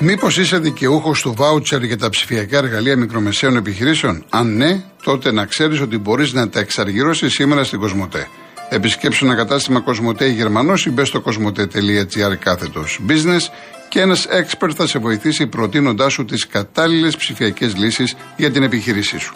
Μήπως 0.00 0.38
είσαι 0.38 0.58
δικαιούχος 0.58 1.20
του 1.20 1.34
βάουτσερ 1.36 1.82
για 1.82 1.98
τα 1.98 2.08
ψηφιακά 2.08 2.58
εργαλεία 2.58 2.96
μικρομεσαίων 2.96 3.56
επιχειρήσεων; 3.56 4.24
Αν 4.30 4.56
ναι, 4.56 4.82
τότε 5.02 5.32
να 5.32 5.44
ξέρεις 5.44 5.80
ότι 5.80 5.98
μπορείς 5.98 6.32
να 6.32 6.48
τα 6.48 6.60
εξαργυρώσεις 6.60 7.32
σήμερα 7.32 7.64
στην 7.64 7.78
Κοσμοτέ. 7.78 8.28
Επισκέψου 8.68 9.24
ένα 9.24 9.34
κατάστημα 9.34 9.80
Κοσμοτέ 9.80 10.26
Γερμανός 10.26 10.86
ή 10.86 10.90
μπες 10.90 11.08
στο 11.08 11.20
κοσμοτέ.gr 11.20 12.36
κάθετος 12.38 13.00
business 13.08 13.40
και 13.88 14.00
ένας 14.00 14.26
expert 14.30 14.72
θα 14.74 14.86
σε 14.86 14.98
βοηθήσει 14.98 15.46
προτείνοντάς 15.46 16.12
σου 16.12 16.24
τις 16.24 16.46
κατάλληλες 16.46 17.16
ψηφιακές 17.16 17.76
λύσεις 17.76 18.16
για 18.36 18.50
την 18.50 18.62
επιχείρησή 18.62 19.18
σου. 19.18 19.34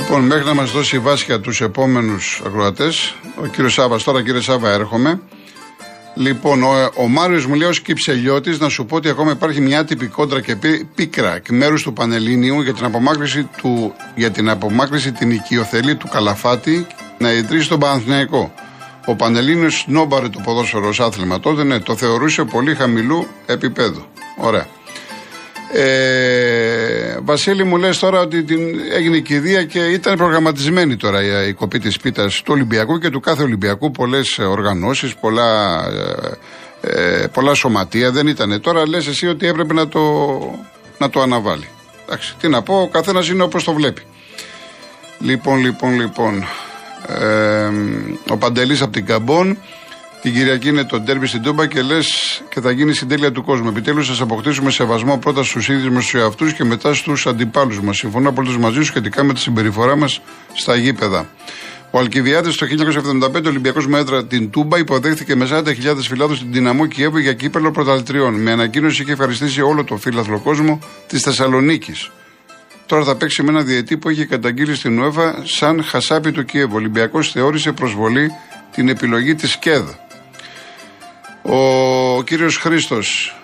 Λοιπόν, 0.00 0.22
μέχρι 0.22 0.44
να 0.44 0.54
μας 0.54 0.70
δώσει 0.70 0.98
βάσια 0.98 1.40
τους 1.40 1.60
επόμενους 1.60 2.42
ακροατές, 2.46 3.14
ο 3.42 3.46
κύριος 3.46 3.72
Σάβα, 3.72 4.02
τώρα 4.02 4.22
κύριε 4.22 4.40
Σάβα, 4.40 4.70
έρχομαι. 4.70 5.20
Λοιπόν, 6.14 6.62
ο, 6.62 6.90
ο 6.96 7.08
Μάριος 7.08 7.46
μου 7.46 7.54
λέει 7.54 7.68
ω 7.68 7.70
κυψελιώτη 7.70 8.56
να 8.60 8.68
σου 8.68 8.86
πω 8.86 8.96
ότι 8.96 9.08
ακόμα 9.08 9.30
υπάρχει 9.30 9.60
μια 9.60 9.78
άτυπη 9.78 10.06
κόντρα 10.06 10.40
και 10.40 10.56
πίκρα 10.94 11.34
εκ 11.34 11.50
μέρους 11.50 11.82
του 11.82 11.92
Πανελλήνιου 11.92 12.60
για 12.60 12.74
την 12.74 12.84
απομάκρυση, 12.84 13.48
του, 13.56 13.94
για 14.14 14.30
την, 14.30 14.48
απομάκρυση 14.48 15.12
την 15.12 15.30
οικειοθελή 15.30 15.96
του 15.96 16.08
Καλαφάτη 16.08 16.86
να 17.18 17.32
ιδρύσει 17.32 17.68
τον 17.68 17.78
Παναθηναϊκό. 17.78 18.54
Ο 19.06 19.14
Πανελλήνιος 19.14 19.84
νόμπαρε 19.88 20.28
το 20.28 20.40
ποδόσφαιρος 20.44 20.98
ω 20.98 21.04
άθλημα 21.04 21.40
τότε, 21.40 21.64
ναι, 21.64 21.80
το 21.80 21.96
θεωρούσε 21.96 22.44
πολύ 22.44 22.74
χαμηλού 22.74 23.26
επίπεδου. 23.46 24.04
Ωραία. 24.36 24.66
Ε, 25.72 27.16
Βασίλη 27.22 27.64
μου 27.64 27.76
λες 27.76 27.98
τώρα 27.98 28.20
ότι 28.20 28.44
την, 28.44 28.60
έγινε 28.94 29.16
η 29.16 29.22
κηδεία 29.22 29.64
και 29.64 29.78
ήταν 29.78 30.16
προγραμματισμένη 30.16 30.96
τώρα 30.96 31.46
η, 31.46 31.52
κοπή 31.52 31.78
της 31.78 31.96
πίτας 31.96 32.42
του 32.42 32.52
Ολυμπιακού 32.54 32.98
και 32.98 33.10
του 33.10 33.20
κάθε 33.20 33.42
Ολυμπιακού 33.42 33.90
πολλές 33.90 34.38
οργανώσεις, 34.38 35.14
πολλά, 35.14 35.82
ε, 36.80 37.20
ε, 37.20 37.26
πολλά 37.26 37.54
σωματεία 37.54 38.10
δεν 38.10 38.26
ήταν. 38.26 38.60
Τώρα 38.60 38.88
λες 38.88 39.06
εσύ 39.06 39.26
ότι 39.26 39.46
έπρεπε 39.46 39.74
να 39.74 39.88
το, 39.88 40.00
να 40.98 41.10
το 41.10 41.20
αναβάλει. 41.20 41.68
Εντάξει, 42.06 42.34
τι 42.40 42.48
να 42.48 42.62
πω, 42.62 42.80
ο 42.80 42.88
καθένας 42.88 43.28
είναι 43.28 43.42
όπως 43.42 43.64
το 43.64 43.72
βλέπει. 43.72 44.02
Λοιπόν, 45.18 45.58
λοιπόν, 45.58 46.00
λοιπόν. 46.00 46.44
Ε, 47.06 47.70
ο 48.28 48.36
Παντελής 48.36 48.82
από 48.82 48.92
την 48.92 49.06
Καμπόν 49.06 49.58
την 50.22 50.32
Κυριακή 50.32 50.68
είναι 50.68 50.84
το 50.84 51.00
ντέρμπι 51.00 51.26
στην 51.26 51.42
Τούμπα 51.42 51.66
και 51.66 51.82
λες 51.82 52.40
και 52.48 52.60
θα 52.60 52.70
γίνει 52.70 52.92
συντέλεια 52.92 53.32
του 53.32 53.42
κόσμου. 53.42 53.68
Επιτέλους 53.68 54.16
θα 54.16 54.22
αποκτήσουμε 54.22 54.70
σεβασμό 54.70 55.18
πρώτα 55.18 55.42
στους 55.42 55.68
ίδιους 55.68 55.94
μας 55.94 56.04
τους 56.04 56.14
εαυτούς 56.14 56.52
και 56.52 56.64
μετά 56.64 56.94
στους 56.94 57.26
αντιπάλους 57.26 57.80
μας. 57.80 57.96
Συμφωνώ 57.96 58.28
απολύτως 58.28 58.58
μαζί 58.58 58.76
σου 58.76 58.84
σχετικά 58.84 59.24
με 59.24 59.32
τη 59.32 59.40
συμπεριφορά 59.40 59.96
μας 59.96 60.20
στα 60.54 60.76
γήπεδα. 60.76 61.28
Ο 61.90 61.98
Αλκιβιάδης 61.98 62.56
το 62.56 62.66
1975 62.66 63.44
ο 63.44 63.48
Ολυμπιακός 63.48 63.86
Μέτρα 63.86 64.26
την 64.26 64.50
Τούμπα 64.50 64.78
υποδέχθηκε 64.78 65.34
με 65.36 65.48
40.000 65.50 65.64
φυλάδους 66.08 66.36
στην 66.36 66.52
Δυναμό 66.52 66.86
Κιέβου 66.86 67.18
για 67.18 67.32
κύπελο 67.32 67.70
πρωταλτριών. 67.70 68.34
Με 68.34 68.50
ανακοίνωση 68.50 69.02
είχε 69.02 69.12
ευχαριστήσει 69.12 69.60
όλο 69.60 69.84
το 69.84 69.96
φύλαθλο 69.96 70.38
κόσμο 70.38 70.78
της 71.06 71.22
Θεσσαλονίκης. 71.22 72.10
Τώρα 72.86 73.04
θα 73.04 73.16
παίξει 73.16 73.42
με 73.42 73.50
ένα 73.50 73.62
διετή 73.62 73.96
που 73.96 74.10
είχε 74.10 74.24
καταγγείλει 74.24 74.74
στην 74.74 75.02
ΟΕΦΑ 75.02 75.42
σαν 75.44 75.84
χασάπι 75.84 76.32
του 76.32 76.44
Κιέβου. 76.44 76.74
Ο 76.74 76.76
Ολυμπιακός 76.76 77.30
θεώρησε 77.30 77.72
προσβολή 77.72 78.30
την 78.72 78.88
επιλογή 78.88 79.34
της 79.34 79.56
ΚΕΔ. 79.58 79.88
Ο 81.50 82.22
κύριος 82.22 82.56
Χρήστος 82.56 83.36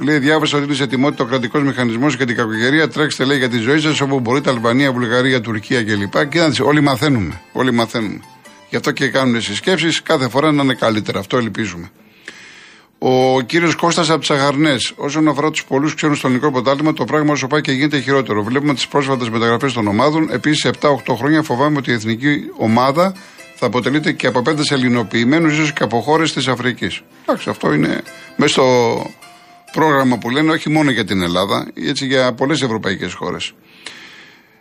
λέει: 0.00 0.18
Διάβασα 0.18 0.56
ότι 0.56 0.66
είναι 0.66 0.74
σε 0.74 0.82
ετοιμότητα 0.82 1.24
ο 1.24 1.26
κρατικός 1.26 1.62
μηχανισμός 1.62 2.14
για 2.14 2.26
την 2.26 2.36
κακοκαιρία. 2.36 2.88
Τρέξτε, 2.88 3.24
λέει, 3.24 3.38
για 3.38 3.48
τη 3.48 3.58
ζωή 3.58 3.80
σας 3.80 4.00
όπου 4.00 4.20
μπορείτε, 4.20 4.50
Αλβανία, 4.50 4.92
Βουλγαρία, 4.92 5.40
Τουρκία 5.40 5.84
κλπ. 5.84 6.28
Και 6.28 6.62
όλοι 6.62 6.80
μαθαίνουμε. 6.80 7.40
Όλοι 7.52 7.72
μαθαίνουμε. 7.72 8.20
Γι' 8.70 8.76
αυτό 8.76 8.90
και 8.90 9.08
κάνουν 9.08 9.40
συσκέψεις 9.40 10.02
κάθε 10.02 10.28
φορά 10.28 10.52
να 10.52 10.62
είναι 10.62 10.74
καλύτερα. 10.74 11.18
Αυτό 11.18 11.36
ελπίζουμε. 11.36 11.90
Ο 12.98 13.40
κύριος 13.40 13.74
Κώστας 13.74 14.10
από 14.10 14.26
τι 14.26 14.34
Αγαρνέ. 14.34 14.76
Όσον 14.96 15.28
αφορά 15.28 15.50
τους 15.50 15.64
πολλούς 15.64 15.94
ξένους 15.94 16.18
στο 16.18 16.26
ελληνικό 16.26 16.50
ποτάλημα, 16.50 16.92
το 16.92 17.04
πράγμα 17.04 17.32
όσο 17.32 17.46
πάει 17.46 17.60
και 17.60 17.72
γίνεται 17.72 17.98
χειρότερο. 17.98 18.42
Βλέπουμε 18.42 18.74
τις 18.74 18.88
πρόσφατες 18.88 19.28
μεταγραφές 19.28 19.72
των 19.72 19.86
ομάδων. 19.86 20.28
Επίσης, 20.30 20.64
7-8 20.64 21.14
χρόνια 21.16 21.42
φοβάμαι 21.42 21.76
ότι 21.78 21.90
η 21.90 21.94
εθνική 21.94 22.40
ομάδα 22.56 23.14
θα 23.58 23.66
αποτελείται 23.66 24.12
και 24.12 24.26
από 24.26 24.42
πέντε 24.42 24.62
ελληνοποιημένου, 24.70 25.48
ίσως 25.48 25.72
και 25.72 25.82
από 25.82 26.00
χώρες 26.00 26.32
της 26.32 26.48
Αφρικής. 26.48 27.00
Εντάξει, 27.22 27.50
αυτό 27.50 27.72
είναι 27.72 28.02
μέσα 28.36 28.52
στο 28.52 29.10
πρόγραμμα 29.72 30.18
που 30.18 30.30
λένε, 30.30 30.50
όχι 30.52 30.70
μόνο 30.70 30.90
για 30.90 31.04
την 31.04 31.22
Ελλάδα, 31.22 31.66
έτσι 31.74 32.06
για 32.06 32.32
πολλές 32.32 32.62
ευρωπαϊκές 32.62 33.12
χώρες. 33.12 33.54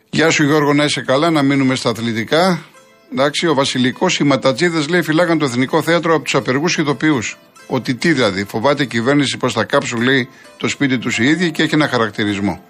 Γεια 0.09 0.29
σου 0.29 0.43
Γιώργο, 0.43 0.73
να 0.73 0.83
είσαι 0.83 1.01
καλά, 1.01 1.29
να 1.29 1.41
μείνουμε 1.41 1.75
στα 1.75 1.89
αθλητικά. 1.89 2.65
Εντάξει, 3.11 3.47
ο 3.47 3.53
Βασιλικός, 3.53 4.19
οι 4.19 4.23
ματατζίδες 4.23 4.87
λέει 4.87 5.01
φυλάγαν 5.01 5.37
το 5.37 5.45
Εθνικό 5.45 5.81
Θέατρο 5.81 6.13
από 6.13 6.23
τους 6.23 6.35
απεργούς 6.35 6.77
ηθοποιού. 6.77 7.19
Ότι 7.67 7.95
τι 7.95 8.13
δηλαδή, 8.13 8.43
φοβάται 8.43 8.83
η 8.83 8.87
κυβέρνηση 8.87 9.37
πως 9.37 9.53
θα 9.53 9.63
κάψουν 9.63 10.01
λέει 10.01 10.29
το 10.57 10.67
σπίτι 10.67 10.97
τους 10.97 11.19
οι 11.19 11.25
ίδιοι 11.25 11.51
και 11.51 11.63
έχει 11.63 11.73
ένα 11.73 11.87
χαρακτηρισμό. 11.87 12.63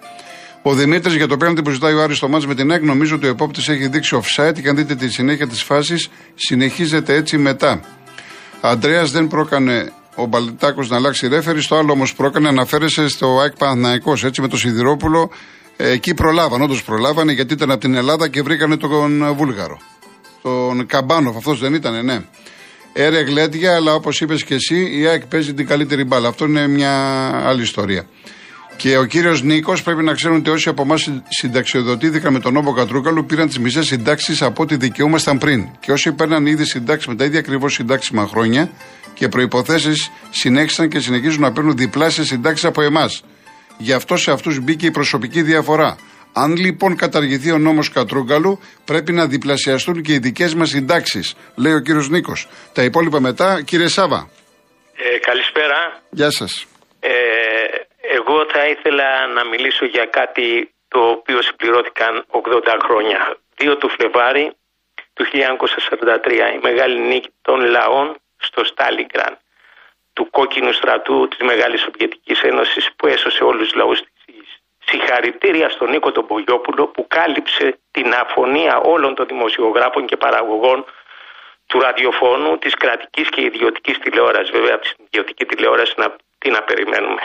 Ο 0.68 0.74
Δημήτρης 0.74 1.14
για 1.14 1.26
το 1.26 1.36
πέναντι 1.36 1.62
που 1.62 1.70
ζητάει 1.70 1.94
ο 1.94 2.02
Άρης 2.02 2.16
στο 2.16 2.28
μάτς 2.28 2.46
με 2.46 2.54
την 2.54 2.70
ΑΕΚ 2.70 2.82
νομίζω 2.82 3.14
ότι 3.14 3.26
ο 3.26 3.28
επόπτης 3.28 3.68
έχει 3.68 3.88
δείξει 3.88 4.18
offside 4.22 4.60
και 4.62 4.68
αν 4.68 4.76
δείτε 4.76 4.94
τη 4.94 5.08
συνέχεια 5.08 5.46
της 5.46 5.62
φάσης 5.62 6.08
συνεχίζεται 6.34 7.14
έτσι 7.14 7.38
μετά. 7.38 7.80
Αντρέας 8.60 9.10
δεν 9.10 9.26
πρόκανε 9.28 9.92
ο 10.14 10.26
Μπαλτάκο 10.26 10.84
να 10.88 10.96
αλλάξει 10.96 11.28
ρέφερη, 11.28 11.60
στο 11.62 11.76
άλλο 11.76 11.92
όμως 11.92 12.14
πρόκανε 12.14 12.48
αναφέρεσαι 12.48 13.08
στο 13.08 13.38
ΑΕΚ 13.40 13.56
Παναθναϊκό. 13.56 14.12
Έτσι 14.24 14.40
με 14.40 14.48
το 14.48 14.56
Σιδηρόπουλο 14.56 15.30
εκεί 15.76 16.14
προλάβαν, 16.14 16.62
όντως 16.62 16.82
προλάβανε 16.82 17.32
γιατί 17.32 17.52
ήταν 17.52 17.70
από 17.70 17.80
την 17.80 17.94
Ελλάδα 17.94 18.28
και 18.28 18.42
βρήκανε 18.42 18.76
τον 18.76 19.34
Βούλγαρο. 19.34 19.78
Τον 20.42 20.86
Καμπάνοφ, 20.86 21.36
αυτός 21.36 21.60
δεν 21.60 21.74
ήταν, 21.74 22.04
ναι. 22.04 22.24
Έρε 22.92 23.20
γλέτια, 23.20 23.74
αλλά 23.74 23.94
όπως 23.94 24.20
είπες 24.20 24.44
και 24.44 24.54
εσύ, 24.54 24.98
η 24.98 25.06
ΑΕΚ 25.06 25.26
παίζει 25.26 25.54
την 25.54 25.66
καλύτερη 25.66 26.04
μπάλα. 26.04 26.28
Αυτό 26.28 26.44
είναι 26.44 26.66
μια 26.66 26.92
άλλη 27.46 27.62
ιστορία. 27.62 28.06
Και 28.76 28.98
ο 28.98 29.04
κύριος 29.04 29.42
Νίκος 29.42 29.82
πρέπει 29.82 30.02
να 30.02 30.14
ξέρουν 30.14 30.36
ότι 30.36 30.50
όσοι 30.50 30.68
από 30.68 30.82
εμάς 30.82 31.10
συνταξιοδοτήθηκαν 31.28 32.32
με 32.32 32.40
τον 32.40 32.52
Νόβο 32.52 32.72
Κατρούκαλου 32.72 33.26
πήραν 33.26 33.46
τις 33.46 33.58
μισές 33.58 33.86
συντάξεις 33.86 34.42
από 34.42 34.62
ό,τι 34.62 34.76
δικαιούμασταν 34.76 35.38
πριν. 35.38 35.68
Και 35.80 35.92
όσοι 35.92 36.12
παίρναν 36.12 36.46
ήδη 36.46 36.64
συντάξεις 36.64 37.06
με 37.06 37.14
τα 37.14 37.24
ίδια 37.24 37.38
ακριβώς 37.38 37.74
συντάξιμα 37.74 38.26
χρόνια 38.26 38.70
και 39.14 39.28
προποθέσει 39.28 39.92
συνέχισαν 40.30 40.88
και 40.88 41.00
συνεχίζουν 41.00 41.40
να 41.40 41.52
παίρνουν 41.52 41.76
διπλάσια 41.76 42.24
συντάξεις 42.24 42.64
από 42.64 42.82
εμάς. 42.82 43.24
Γι' 43.78 43.92
αυτό 43.92 44.16
σε 44.16 44.30
αυτούς 44.30 44.60
μπήκε 44.60 44.86
η 44.86 44.90
προσωπική 44.90 45.42
διαφορά. 45.42 45.96
Αν 46.32 46.56
λοιπόν 46.56 46.96
καταργηθεί 46.96 47.50
ο 47.50 47.58
νόμος 47.58 47.90
Κατρούγκαλου, 47.90 48.60
πρέπει 48.84 49.12
να 49.12 49.26
διπλασιαστούν 49.26 50.02
και 50.02 50.12
οι 50.12 50.18
δικές 50.18 50.54
μας 50.54 50.68
συντάξεις, 50.68 51.34
λέει 51.54 51.72
ο 51.72 51.80
κύριος 51.80 52.08
Νίκος. 52.08 52.48
Τα 52.72 52.82
υπόλοιπα 52.82 53.20
μετά, 53.20 53.62
κύριε 53.62 53.88
Σάβα. 53.88 54.28
Ε, 54.96 55.18
καλησπέρα. 55.18 56.02
Γεια 56.10 56.30
σας. 56.30 56.66
Ε, 57.00 57.08
εγώ 58.26 58.46
θα 58.48 58.66
ήθελα 58.66 59.26
να 59.26 59.44
μιλήσω 59.44 59.84
για 59.84 60.06
κάτι 60.06 60.74
το 60.88 61.08
οποίο 61.08 61.42
συμπληρώθηκαν 61.42 62.24
80 62.30 62.78
χρόνια. 62.82 63.36
2 63.58 63.76
του 63.78 63.88
Φλεβάρι 63.88 64.52
του 65.12 65.24
1943 66.24 66.32
η 66.54 66.58
μεγάλη 66.62 66.98
νίκη 67.00 67.30
των 67.42 67.60
λαών 67.60 68.16
στο 68.36 68.64
Στάλιγκραν 68.64 69.38
του 70.12 70.30
κόκκινου 70.30 70.72
στρατού 70.72 71.28
της 71.28 71.38
Μεγάλης 71.46 71.80
Σοβιετικής 71.80 72.40
Ένωσης 72.42 72.90
που 72.96 73.06
έσωσε 73.06 73.44
όλους 73.44 73.62
τους 73.62 73.74
λαούς 73.74 74.00
της 74.00 74.60
Συγχαρητήρια 74.78 75.68
στον 75.68 75.90
Νίκο 75.90 76.12
τον 76.12 76.26
Πογιόπουλο 76.26 76.86
που 76.86 77.06
κάλυψε 77.06 77.78
την 77.90 78.14
αφωνία 78.14 78.76
όλων 78.80 79.14
των 79.14 79.26
δημοσιογράφων 79.26 80.06
και 80.06 80.16
παραγωγών 80.16 80.84
του 81.66 81.80
ραδιοφώνου, 81.80 82.58
της 82.58 82.74
κρατικής 82.74 83.28
και 83.28 83.40
ιδιωτικής 83.40 83.98
τηλεόρασης. 83.98 84.50
Βέβαια 84.50 84.74
από 84.74 84.84
την 84.84 85.04
ιδιωτική 85.04 85.44
τηλεόραση 85.44 85.94
να, 85.96 86.16
τι 86.38 86.50
να 86.50 86.62
περιμένουμε. 86.62 87.22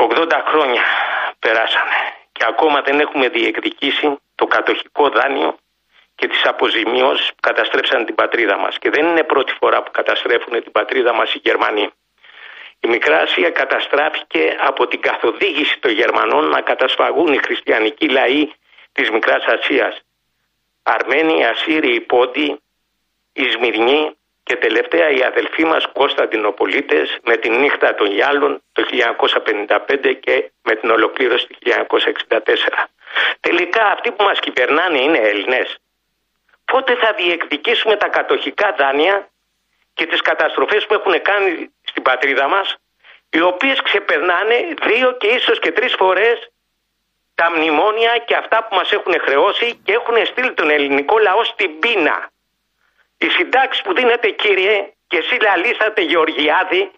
80 0.00 0.42
χρόνια 0.46 0.82
περάσανε 1.38 1.98
και 2.32 2.44
ακόμα 2.48 2.80
δεν 2.82 3.00
έχουμε 3.00 3.28
διεκδικήσει 3.28 4.18
το 4.34 4.46
κατοχικό 4.46 5.08
δάνειο 5.08 5.58
και 6.14 6.26
τις 6.28 6.44
αποζημιώσεις 6.44 7.28
που 7.28 7.40
καταστρέψαν 7.40 8.04
την 8.04 8.14
πατρίδα 8.14 8.58
μας. 8.58 8.78
Και 8.78 8.90
δεν 8.90 9.06
είναι 9.06 9.22
πρώτη 9.22 9.52
φορά 9.52 9.82
που 9.82 9.90
καταστρέφουν 9.90 10.62
την 10.62 10.72
πατρίδα 10.72 11.14
μας 11.14 11.34
οι 11.34 11.40
Γερμανοί. 11.42 11.90
Η 12.80 12.88
Μικρά 12.88 13.18
Ασία 13.20 13.50
καταστράφηκε 13.50 14.56
από 14.60 14.86
την 14.86 15.00
καθοδήγηση 15.00 15.78
των 15.80 15.90
Γερμανών 15.90 16.48
να 16.48 16.60
κατασφαγούν 16.60 17.32
οι 17.32 17.38
χριστιανικοί 17.38 18.08
λαοί 18.08 18.52
της 18.92 19.10
Μικράς 19.10 19.44
Ασίας. 19.44 20.00
Αρμένοι, 20.82 21.46
Ασσύριοι, 21.46 22.00
Πόντιοι, 22.00 22.60
Ισμυρνοί, 23.32 24.17
και 24.48 24.56
τελευταία 24.56 25.08
οι 25.10 25.22
αδελφοί 25.22 25.64
μας 25.64 25.86
Κωνσταντινοπολίτες 25.92 27.18
με 27.22 27.36
τη 27.36 27.48
νύχτα 27.50 27.94
των 27.94 28.06
Γιάλων 28.06 28.62
το 28.72 28.82
1955 28.90 30.16
και 30.20 30.50
με 30.62 30.74
την 30.74 30.90
ολοκλήρωση 30.90 31.46
του 31.46 31.58
1964. 31.58 32.86
Τελικά 33.40 33.84
αυτοί 33.86 34.10
που 34.10 34.24
μας 34.24 34.38
κυβερνάνε 34.40 34.98
είναι 34.98 35.18
Έλληνες. 35.18 35.76
Πότε 36.64 36.94
θα 36.94 37.12
διεκδικήσουμε 37.16 37.96
τα 37.96 38.08
κατοχικά 38.08 38.74
δάνεια 38.78 39.28
και 39.94 40.06
τις 40.06 40.20
καταστροφές 40.20 40.86
που 40.86 40.94
έχουν 40.94 41.22
κάνει 41.22 41.70
στην 41.82 42.02
πατρίδα 42.02 42.48
μας 42.48 42.76
οι 43.30 43.40
οποίες 43.40 43.82
ξεπερνάνε 43.82 44.56
δύο 44.86 45.16
και 45.20 45.26
ίσως 45.26 45.58
και 45.58 45.72
τρεις 45.72 45.94
φορές 45.94 46.50
τα 47.34 47.50
μνημόνια 47.50 48.18
και 48.26 48.34
αυτά 48.34 48.64
που 48.64 48.74
μας 48.74 48.92
έχουν 48.92 49.14
χρεώσει 49.20 49.80
και 49.84 49.92
έχουν 49.92 50.26
στείλει 50.26 50.52
τον 50.54 50.70
ελληνικό 50.70 51.18
λαό 51.18 51.44
στην 51.44 51.78
πείνα. 51.78 52.30
Οι 53.18 53.28
συντάξεις 53.28 53.82
που 53.82 53.94
δίνετε 53.94 54.30
κύριε 54.30 54.92
και 55.06 55.16
εσύ 55.16 55.36
λαλήσατε 55.40 56.00
Γεωργιάδη, 56.02 56.90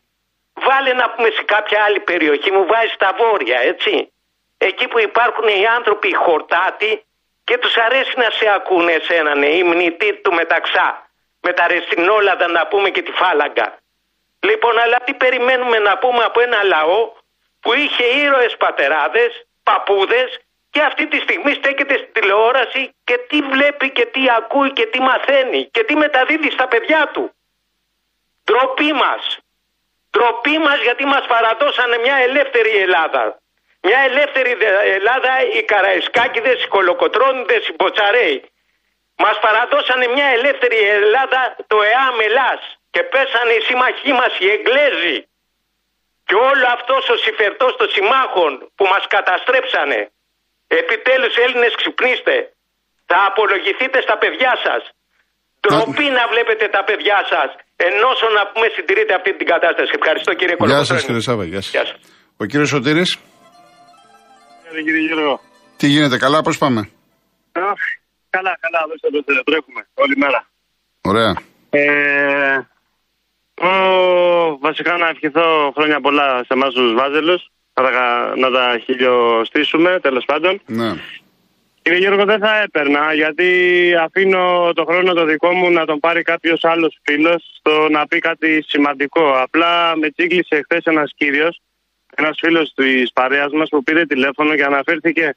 βάλε 0.54 0.92
να 0.92 1.10
πούμε 1.10 1.30
σε 1.30 1.42
κάποια 1.42 1.84
άλλη 1.84 2.00
περιοχή, 2.00 2.50
μου 2.50 2.66
βάζει 2.66 2.94
τα 2.98 3.14
βόρεια, 3.18 3.58
έτσι. 3.60 4.12
Εκεί 4.58 4.88
που 4.88 4.98
υπάρχουν 4.98 5.48
οι 5.48 5.66
άνθρωποι 5.76 6.08
οι 6.08 6.12
χορτάτοι 6.12 7.04
και 7.44 7.58
τους 7.58 7.76
αρέσει 7.76 8.12
να 8.16 8.30
σε 8.30 8.48
ακούνε 8.54 8.92
εσένα, 8.92 9.34
ναι, 9.34 9.46
η 9.46 9.62
μνητή 9.62 10.20
του 10.22 10.34
μεταξά. 10.34 11.08
Με 11.40 11.52
τα 11.52 11.66
ρεστινόλαδα 11.66 12.48
να 12.48 12.66
πούμε 12.66 12.90
και 12.90 13.02
τη 13.02 13.12
φάλαγγα. 13.12 13.78
Λοιπόν, 14.40 14.78
αλλά 14.78 14.96
τι 15.04 15.14
περιμένουμε 15.14 15.78
να 15.78 15.98
πούμε 15.98 16.22
από 16.24 16.40
ένα 16.40 16.62
λαό 16.62 17.12
που 17.60 17.72
είχε 17.72 18.04
ήρωες 18.04 18.56
πατεράδες, 18.56 19.46
παππούδες 19.62 20.40
και 20.70 20.82
αυτή 20.82 21.06
τη 21.06 21.18
στιγμή 21.18 21.52
στέκεται 21.54 21.96
στην 21.96 22.12
τηλεόραση 22.12 22.94
και 23.04 23.16
τι 23.28 23.40
βλέπει 23.42 23.90
και 23.90 24.06
τι 24.06 24.30
ακούει 24.30 24.72
και 24.72 24.86
τι 24.86 25.00
μαθαίνει 25.00 25.64
και 25.64 25.84
τι 25.84 25.94
μεταδίδει 25.96 26.50
στα 26.50 26.68
παιδιά 26.68 27.10
του. 27.12 27.34
Τροπή 28.44 28.92
μας. 28.92 29.38
Τροπή 30.10 30.58
μας 30.58 30.82
γιατί 30.82 31.04
μας 31.04 31.26
παραδώσανε 31.26 31.96
μια 31.98 32.16
ελεύθερη 32.16 32.76
Ελλάδα. 32.76 33.40
Μια 33.82 33.98
ελεύθερη 33.98 34.56
Ελλάδα 34.84 35.32
οι 35.54 35.62
Καραϊσκάκηδες, 35.62 36.64
οι 36.64 36.68
Κολοκοτρώνιδες, 36.68 37.68
οι 37.68 37.72
Μποτσαρέοι. 37.72 38.50
Μας 39.16 39.38
παραδώσανε 39.38 40.06
μια 40.06 40.26
ελεύθερη 40.26 40.76
Ελλάδα 40.76 41.56
το 41.66 41.82
ΕΑΜ 41.82 42.20
Ελλάς 42.20 42.78
και 42.90 43.02
πέσανε 43.02 43.52
οι 43.52 43.60
σύμμαχοί 43.60 44.12
μας 44.12 44.38
οι 44.38 44.50
Εγγλέζοι. 44.50 45.28
Και 46.24 46.34
όλο 46.34 46.66
αυτός 46.66 47.08
ο 47.08 47.16
συμφερτός 47.16 47.76
των 47.76 47.88
συμμάχων 47.88 48.72
που 48.74 48.84
μας 48.84 49.06
καταστρέψανε. 49.06 50.10
Επιτέλους 50.80 51.34
Έλληνες 51.44 51.72
ξυπνήστε. 51.80 52.36
Θα 53.10 53.18
απολογηθείτε 53.30 53.98
στα 54.06 54.16
παιδιά 54.22 54.52
σας. 54.64 54.82
Τροπή 55.64 56.06
να 56.18 56.24
βλέπετε 56.32 56.64
τα 56.76 56.82
παιδιά 56.88 57.18
σας. 57.32 57.48
Ενώ 57.88 58.08
να 58.38 58.42
πούμε 58.50 58.66
συντηρείτε 58.76 59.12
αυτή 59.18 59.30
την 59.38 59.46
κατάσταση. 59.52 59.90
Ευχαριστώ 60.00 60.30
κύριε 60.38 60.56
Κολοκοτρώνη. 60.56 60.86
Γεια 60.86 60.94
σας 60.94 61.04
κύριε 61.06 61.24
Σάβα. 61.28 61.44
Γεια 61.52 61.62
σας. 61.62 61.88
Ο 62.42 62.44
κύριος 62.50 62.68
Σωτήρης. 62.74 63.10
Κύριε 64.84 65.06
Γιώργο. 65.08 65.34
Τι 65.80 65.86
γίνεται, 65.86 66.16
καλά, 66.24 66.42
πώς 66.42 66.58
πάμε; 66.58 66.80
καλά, 68.30 68.52
καλά, 68.60 68.80
δώστε 68.88 69.08
το 69.10 69.42
τρέχουμε 69.48 69.82
όλη 69.94 70.16
μέρα. 70.16 70.40
Ωραία. 71.00 71.32
Ε, 71.70 72.56
ο, 73.68 73.70
βασικά 74.58 74.96
να 74.96 75.08
ευχηθώ 75.08 75.72
χρόνια 75.76 76.00
πολλά 76.00 76.28
σε 76.46 76.52
εμάς 76.56 76.72
τους 76.74 76.92
Βάζελους, 76.94 77.42
να 77.82 77.90
τα, 77.90 78.32
να 78.36 78.50
τα 78.50 78.78
χιλιοστήσουμε 78.84 79.98
τέλος 80.02 80.24
πάντων. 80.24 80.60
Ναι. 80.66 80.94
Κύριε 81.82 81.98
Γιώργο, 81.98 82.24
δεν 82.24 82.38
θα 82.38 82.60
έπαιρνα 82.60 83.12
γιατί 83.14 83.48
αφήνω 84.00 84.72
το 84.74 84.84
χρόνο 84.84 85.12
το 85.12 85.24
δικό 85.24 85.52
μου 85.52 85.70
να 85.70 85.84
τον 85.84 86.00
πάρει 86.00 86.22
κάποιος 86.22 86.64
άλλος 86.64 86.98
φίλος 87.02 87.50
στο 87.58 87.88
να 87.90 88.06
πει 88.06 88.18
κάτι 88.18 88.64
σημαντικό. 88.68 89.32
Απλά 89.32 89.96
με 89.96 90.10
τσίγκλισε 90.10 90.60
χθες 90.64 90.84
ένας 90.84 91.12
κύριος, 91.16 91.60
ένας 92.16 92.38
φίλος 92.40 92.72
της 92.74 93.12
παρέας 93.12 93.52
μας 93.52 93.68
που 93.68 93.82
πήρε 93.82 94.06
τηλέφωνο 94.06 94.54
και 94.54 94.64
αναφέρθηκε 94.64 95.36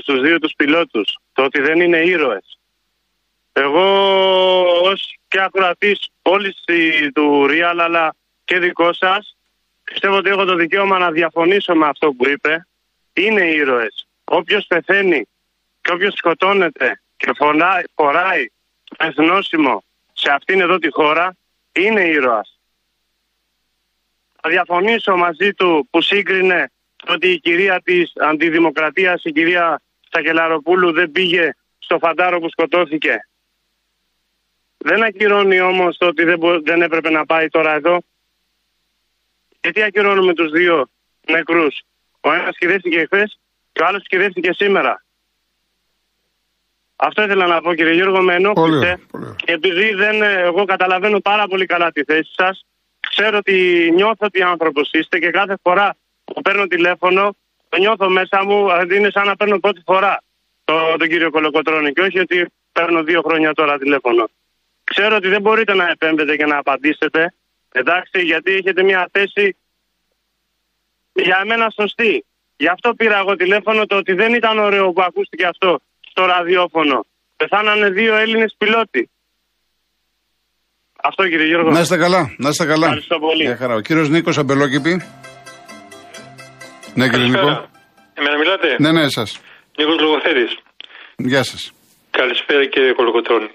στους 0.00 0.20
δύο 0.20 0.38
τους 0.38 0.52
πιλότους. 0.56 1.16
Το 1.32 1.42
ότι 1.42 1.60
δεν 1.60 1.80
είναι 1.80 1.98
ήρωες. 1.98 2.58
Εγώ 3.52 3.84
ως 4.82 5.18
και 5.28 5.40
ακροατής 5.40 6.08
όλη 6.22 6.54
του 7.14 7.46
Real 7.50 7.76
αλλά 7.78 8.14
και 8.44 8.58
δικό 8.58 8.92
σας, 8.92 9.35
πιστεύω 9.90 10.16
ότι 10.16 10.28
έχω 10.28 10.44
το 10.44 10.54
δικαίωμα 10.54 10.98
να 10.98 11.10
διαφωνήσω 11.10 11.74
με 11.74 11.86
αυτό 11.86 12.12
που 12.12 12.28
είπε. 12.28 12.66
Είναι 13.12 13.44
ήρωες. 13.44 14.06
Όποιος 14.24 14.66
πεθαίνει 14.66 15.26
και 15.80 15.92
όποιος 15.92 16.14
σκοτώνεται 16.14 17.00
και 17.16 17.32
φοράει, 17.36 17.82
φοράει 17.94 18.46
εθνόσημο 18.96 19.84
σε 20.12 20.30
αυτήν 20.30 20.60
εδώ 20.60 20.78
τη 20.78 20.90
χώρα 20.90 21.36
είναι 21.72 22.00
ήρωας. 22.00 22.58
Θα 24.40 24.50
διαφωνήσω 24.50 25.16
μαζί 25.16 25.54
του 25.54 25.88
που 25.90 26.00
σύγκρινε 26.00 26.70
ότι 27.08 27.30
η 27.30 27.40
κυρία 27.40 27.80
της 27.82 28.12
αντιδημοκρατίας, 28.16 29.24
η 29.24 29.32
κυρία 29.32 29.80
Σακελαροπούλου 30.10 30.92
δεν 30.92 31.12
πήγε 31.12 31.54
στο 31.78 31.98
φαντάρο 31.98 32.40
που 32.40 32.48
σκοτώθηκε. 32.48 33.28
Δεν 34.76 35.02
ακυρώνει 35.02 35.60
όμως 35.60 35.96
το 35.96 36.06
ότι 36.06 36.24
δεν, 36.24 36.40
δεν 36.64 36.82
έπρεπε 36.82 37.10
να 37.10 37.26
πάει 37.26 37.48
τώρα 37.48 37.72
εδώ. 37.72 37.98
Γιατί 39.66 39.82
ακυρώνουμε 39.82 40.34
τους 40.34 40.50
δύο 40.50 40.88
νεκρούς. 41.26 41.80
Ο 42.20 42.32
ένας 42.32 42.56
κυδεύτηκε 42.58 43.04
χθες 43.04 43.38
και 43.72 43.82
ο 43.82 43.86
άλλος 43.86 44.02
κυδεύτηκε 44.06 44.52
σήμερα. 44.52 45.04
Αυτό 46.96 47.22
ήθελα 47.22 47.46
να 47.46 47.60
πω 47.60 47.74
κύριε 47.74 47.92
Γιώργο, 47.92 48.20
με 48.22 48.34
ενόχλησε. 48.34 49.00
Και 49.36 49.52
επειδή 49.52 49.94
δεν, 49.94 50.22
εγώ 50.22 50.64
καταλαβαίνω 50.64 51.20
πάρα 51.20 51.46
πολύ 51.46 51.66
καλά 51.66 51.92
τη 51.92 52.04
θέση 52.04 52.30
σας, 52.36 52.66
ξέρω 53.10 53.36
ότι 53.36 53.90
νιώθω 53.94 54.26
ότι 54.26 54.42
άνθρωπος 54.42 54.90
είστε 54.92 55.18
και 55.18 55.30
κάθε 55.30 55.56
φορά 55.62 55.96
που 56.24 56.42
παίρνω 56.42 56.66
τηλέφωνο, 56.66 57.36
το 57.68 57.78
νιώθω 57.78 58.08
μέσα 58.08 58.44
μου, 58.44 58.66
είναι 58.94 59.10
σαν 59.10 59.26
να 59.26 59.36
παίρνω 59.36 59.58
πρώτη 59.58 59.82
φορά 59.84 60.22
το, 60.64 60.74
τον 60.98 61.08
κύριο 61.08 61.30
Κολοκοτρώνη 61.30 61.92
και 61.92 62.00
όχι 62.00 62.18
ότι 62.18 62.46
παίρνω 62.72 63.02
δύο 63.02 63.22
χρόνια 63.26 63.54
τώρα 63.54 63.78
τηλέφωνο. 63.78 64.28
Ξέρω 64.84 65.16
ότι 65.16 65.28
δεν 65.28 65.40
μπορείτε 65.40 65.74
να 65.74 65.88
επέμβετε 65.88 66.36
και 66.36 66.46
να 66.46 66.56
απαντήσετε, 66.56 67.34
εντάξει, 67.80 68.18
γιατί 68.30 68.50
έχετε 68.60 68.82
μια 68.82 69.08
θέση 69.12 69.56
για 71.12 71.38
μένα 71.48 71.66
σωστή. 71.80 72.24
Γι' 72.56 72.68
αυτό 72.68 72.94
πήρα 72.94 73.18
εγώ 73.18 73.36
τηλέφωνο 73.36 73.86
το 73.86 73.96
ότι 73.96 74.12
δεν 74.12 74.34
ήταν 74.34 74.58
ωραίο 74.58 74.92
που 74.92 75.02
ακούστηκε 75.02 75.46
αυτό 75.46 75.80
στο 76.10 76.24
ραδιόφωνο. 76.24 77.06
Πεθάνανε 77.36 77.88
δύο 77.90 78.14
Έλληνες 78.16 78.54
πιλότοι. 78.58 79.10
Αυτό 81.02 81.28
κύριε 81.28 81.46
Γιώργο. 81.46 81.70
Να 81.70 81.80
είστε 81.80 81.96
καλά, 81.96 82.34
να 82.38 82.48
είστε 82.48 82.64
καλά. 82.64 82.86
Ευχαριστώ 82.86 83.18
πολύ. 83.18 83.42
Για 83.42 83.56
χαρά. 83.56 83.74
Ο 83.74 83.80
κύριος 83.80 84.08
Νίκος 84.08 84.38
Αμπελόκηπη. 84.38 85.02
Ναι 86.94 87.08
κύριε 87.08 87.28
Νίκο. 87.28 87.50
Εμένα 88.18 88.36
μιλάτε; 88.38 88.76
Ναι, 88.78 88.92
ναι, 88.92 89.02
εσάς. 89.02 89.40
Νίκος 89.78 90.00
Λογοθέτης. 90.00 90.58
Γεια 91.16 91.42
σας. 91.42 91.72
Καλησπέρα 92.10 92.66
κύριε 92.66 92.92
Κολοκοτρώνη. 92.92 93.50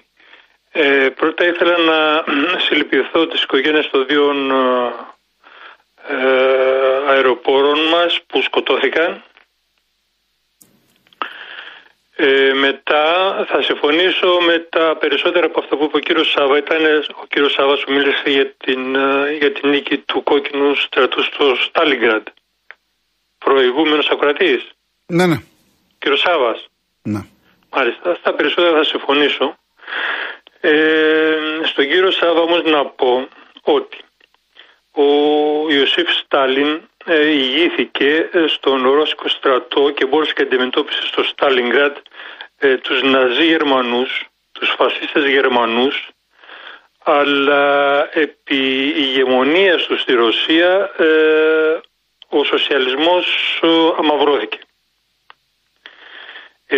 Ε, 0.72 1.08
πρώτα 1.08 1.46
ήθελα 1.46 1.76
να 1.78 2.24
συλληπιθώ 2.58 3.26
τις 3.26 3.42
οικογένειες 3.42 3.90
των 3.90 4.06
δύο 4.06 4.32
ε, 6.08 7.10
αεροπόρων 7.10 7.78
μας 7.88 8.20
που 8.26 8.42
σκοτώθηκαν 8.42 9.22
ε, 12.16 12.52
μετά 12.52 13.04
θα 13.48 13.62
συμφωνήσω 13.62 14.38
με 14.46 14.58
τα 14.58 14.96
περισσότερα 15.00 15.46
από 15.46 15.60
αυτά 15.60 15.76
που 15.76 15.84
είπε 15.84 15.96
ο 15.96 16.00
κύριος 16.00 16.30
Σάβα. 16.30 16.56
Ήταν 16.56 16.84
ο 17.22 17.26
κύριος 17.28 17.52
Σάβας 17.52 17.80
που 17.84 17.92
μίλησε 17.92 18.22
για 18.30 18.54
την, 18.64 18.94
ε, 18.94 19.32
για 19.38 19.52
την 19.52 19.68
νίκη 19.70 19.98
του 19.98 20.22
κόκκινου 20.22 20.74
στρατού 20.74 21.22
στο 21.22 21.54
Στάλιγκραντ. 21.54 22.26
Προηγούμενος 23.38 24.08
ακροατής. 24.10 24.70
Ναι, 25.06 25.26
ναι. 25.26 25.36
Κύριος 25.98 26.20
Σάβας. 26.20 26.68
Ναι. 27.02 27.20
Μάλιστα, 27.70 28.14
στα 28.14 28.34
περισσότερα 28.34 28.76
θα 28.76 28.84
συμφωνήσω. 28.84 29.56
Ε, 30.64 31.36
στον 31.64 31.86
κύριο 31.86 32.10
Σάβα 32.10 32.40
όμως 32.40 32.62
να 32.64 32.86
πω 32.86 33.28
ότι 33.62 33.98
ο 34.92 35.02
Ιωσήφ 35.70 36.08
Στάλιν 36.10 36.80
ε, 37.04 37.26
ηγήθηκε 37.26 38.28
ε, 38.32 38.46
στον 38.46 38.90
Ρώσικο 38.90 39.28
στρατό 39.28 39.90
και 39.90 40.06
μπόρεσε 40.06 40.32
και 40.32 40.42
αντιμετώπισε 40.42 41.06
στο 41.06 41.22
Στάλιγκραντ 41.22 41.96
ε, 42.58 42.76
τους 42.76 43.02
Ναζί 43.02 43.44
Γερμανούς, 43.44 44.24
τους 44.52 44.74
φασίστες 44.76 45.26
Γερμανούς, 45.26 46.08
αλλά 47.04 48.08
επί 48.12 48.92
ηγεμονίας 48.96 49.86
τους 49.86 50.00
στη 50.00 50.12
Ρωσία 50.12 50.90
ε, 50.96 51.80
ο 52.28 52.44
σοσιαλισμός 52.44 53.26
αμαυρώθηκε. 53.98 54.58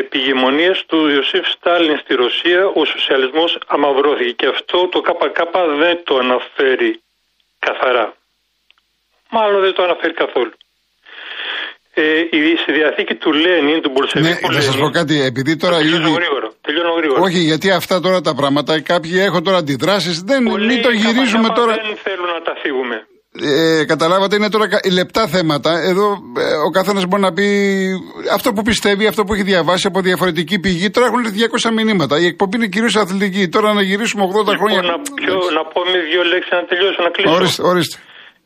Επί 0.00 0.18
ηγεμονίας 0.18 0.84
του 0.86 1.08
Ιωσήφ 1.08 1.44
Στάλιν 1.54 1.98
στη 2.02 2.14
Ρωσία 2.14 2.60
ο 2.66 2.84
σοσιαλισμός 2.84 3.58
αμαυρώθηκε 3.66 4.32
και 4.38 4.46
αυτό 4.46 4.88
το 4.88 5.00
ΚΚ 5.00 5.38
δεν 5.82 5.96
το 6.04 6.14
αναφέρει 6.16 7.00
καθαρά 7.58 8.06
μάλλον 9.36 9.60
δεν 9.66 9.74
το 9.76 9.82
αναφέρει 9.82 10.14
καθόλου. 10.24 10.54
Ε, 11.96 12.20
η, 12.36 12.56
στη 12.62 12.72
διαθήκη 12.72 13.14
του 13.14 13.32
Λένιν, 13.32 13.80
του 13.82 13.90
Μπολσεβίκου 13.92 14.46
Ναι, 14.52 14.54
θα 14.54 14.60
σα 14.68 14.78
πω 14.78 14.88
κάτι, 14.90 15.14
επειδή 15.30 15.56
τώρα 15.56 15.76
τελειώνω 15.76 16.06
ήδη... 16.08 16.14
Γρήγορα, 16.20 16.48
τελειώνω 16.60 16.92
γρήγορα. 16.98 17.20
Όχι, 17.20 17.38
γιατί 17.50 17.70
αυτά 17.70 18.00
τώρα 18.00 18.20
τα 18.20 18.34
πράγματα, 18.34 18.80
κάποιοι 18.80 19.14
έχουν 19.28 19.42
τώρα 19.44 19.56
αντιδράσεις. 19.56 20.16
Δεν, 20.22 20.42
Πολλοί 20.44 20.66
μην 20.66 20.82
το 20.82 20.90
γυρίζουμε 20.90 21.48
καπα-καπα 21.48 21.60
τώρα. 21.60 21.72
Δεν 21.74 21.96
θέλουν 22.06 22.26
να 22.36 22.42
τα 22.42 22.54
φύγουμε. 22.62 23.06
Ε, 23.42 23.84
καταλάβατε, 23.84 24.36
είναι 24.36 24.48
τώρα 24.50 24.68
κα- 24.68 24.80
λεπτά 24.92 25.26
θέματα. 25.26 25.70
Εδώ 25.90 26.06
ε, 26.38 26.54
ο 26.66 26.70
καθένας 26.70 27.04
μπορεί 27.06 27.22
να 27.22 27.32
πει 27.32 27.46
αυτό 28.32 28.52
που 28.52 28.62
πιστεύει, 28.62 29.06
αυτό 29.06 29.24
που 29.24 29.34
έχει 29.34 29.42
διαβάσει 29.42 29.86
από 29.86 30.00
διαφορετική 30.00 30.58
πηγή. 30.58 30.90
Τώρα 30.90 31.06
έχουν 31.06 31.18
έρθει 31.24 31.38
200 31.68 31.70
μηνύματα. 31.72 32.18
Η 32.20 32.26
εκπομπή 32.26 32.56
είναι 32.56 32.66
κυρίως 32.66 32.96
αθλητική. 32.96 33.48
Τώρα 33.48 33.72
να 33.72 33.82
γυρίσουμε 33.82 34.22
80 34.24 34.52
Λοιπόν, 34.52 34.56
χρόνια. 34.58 34.80
να, 34.82 34.96
πιο, 35.14 35.34
να 35.58 35.64
πω 35.64 35.80
με 35.92 35.98
δύο 36.10 36.22
λέξεις 36.24 36.50
να 36.52 36.64
τελειώσω, 36.64 37.02
να 37.02 37.10
κλείσω. 37.10 37.34
Ορίστε, 37.34 37.62
ορίστε. 37.62 37.96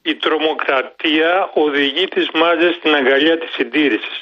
Η 0.02 0.14
τρομοκρατία 0.14 1.50
οδηγεί 1.64 2.04
τις 2.14 2.26
μάζες 2.40 2.75
στην 2.78 2.95
αγκαλιά 2.95 3.38
της 3.38 3.50
συντήρησης. 3.59 4.18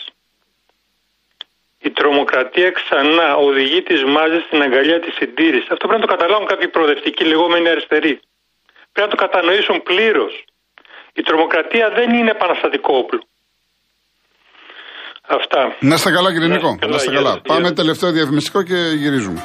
η 1.88 1.90
τρομοκρατία 1.90 2.70
ξανά 2.78 3.28
οδηγεί 3.48 3.80
τις 3.82 4.00
μάζες 4.14 4.42
στην 4.46 4.62
αγκαλιά 4.66 4.98
της 5.04 5.12
συντήρησης. 5.20 5.68
Αυτό 5.74 5.84
πρέπει 5.88 6.00
να 6.02 6.06
το 6.06 6.12
καταλάβουν 6.14 6.46
κάποιοι 6.52 6.68
προοδευτικοί 6.68 7.24
λεγόμενοι 7.32 7.68
αριστεροί. 7.74 8.14
Πρέπει 8.92 9.08
να 9.08 9.14
το 9.14 9.20
κατανοήσουν 9.24 9.76
πλήρως. 9.90 10.34
Η 11.18 11.22
τρομοκρατία 11.22 11.86
δεν 11.98 12.08
είναι 12.14 12.30
επαναστατικό 12.30 12.96
όπλο. 12.96 13.22
Αυτά. 15.28 15.76
Να 15.80 15.94
είστε 15.94 16.10
καλά 16.10 16.32
κύριε 16.32 16.48
Νίκο. 16.48 16.78
Να 16.88 16.96
είστε 16.96 17.12
καλά. 17.14 17.40
Πάμε 17.40 17.72
τελευταίο 17.72 18.10
διαφημιστικό 18.10 18.62
και 18.62 18.74
γυρίζουμε. 18.74 19.40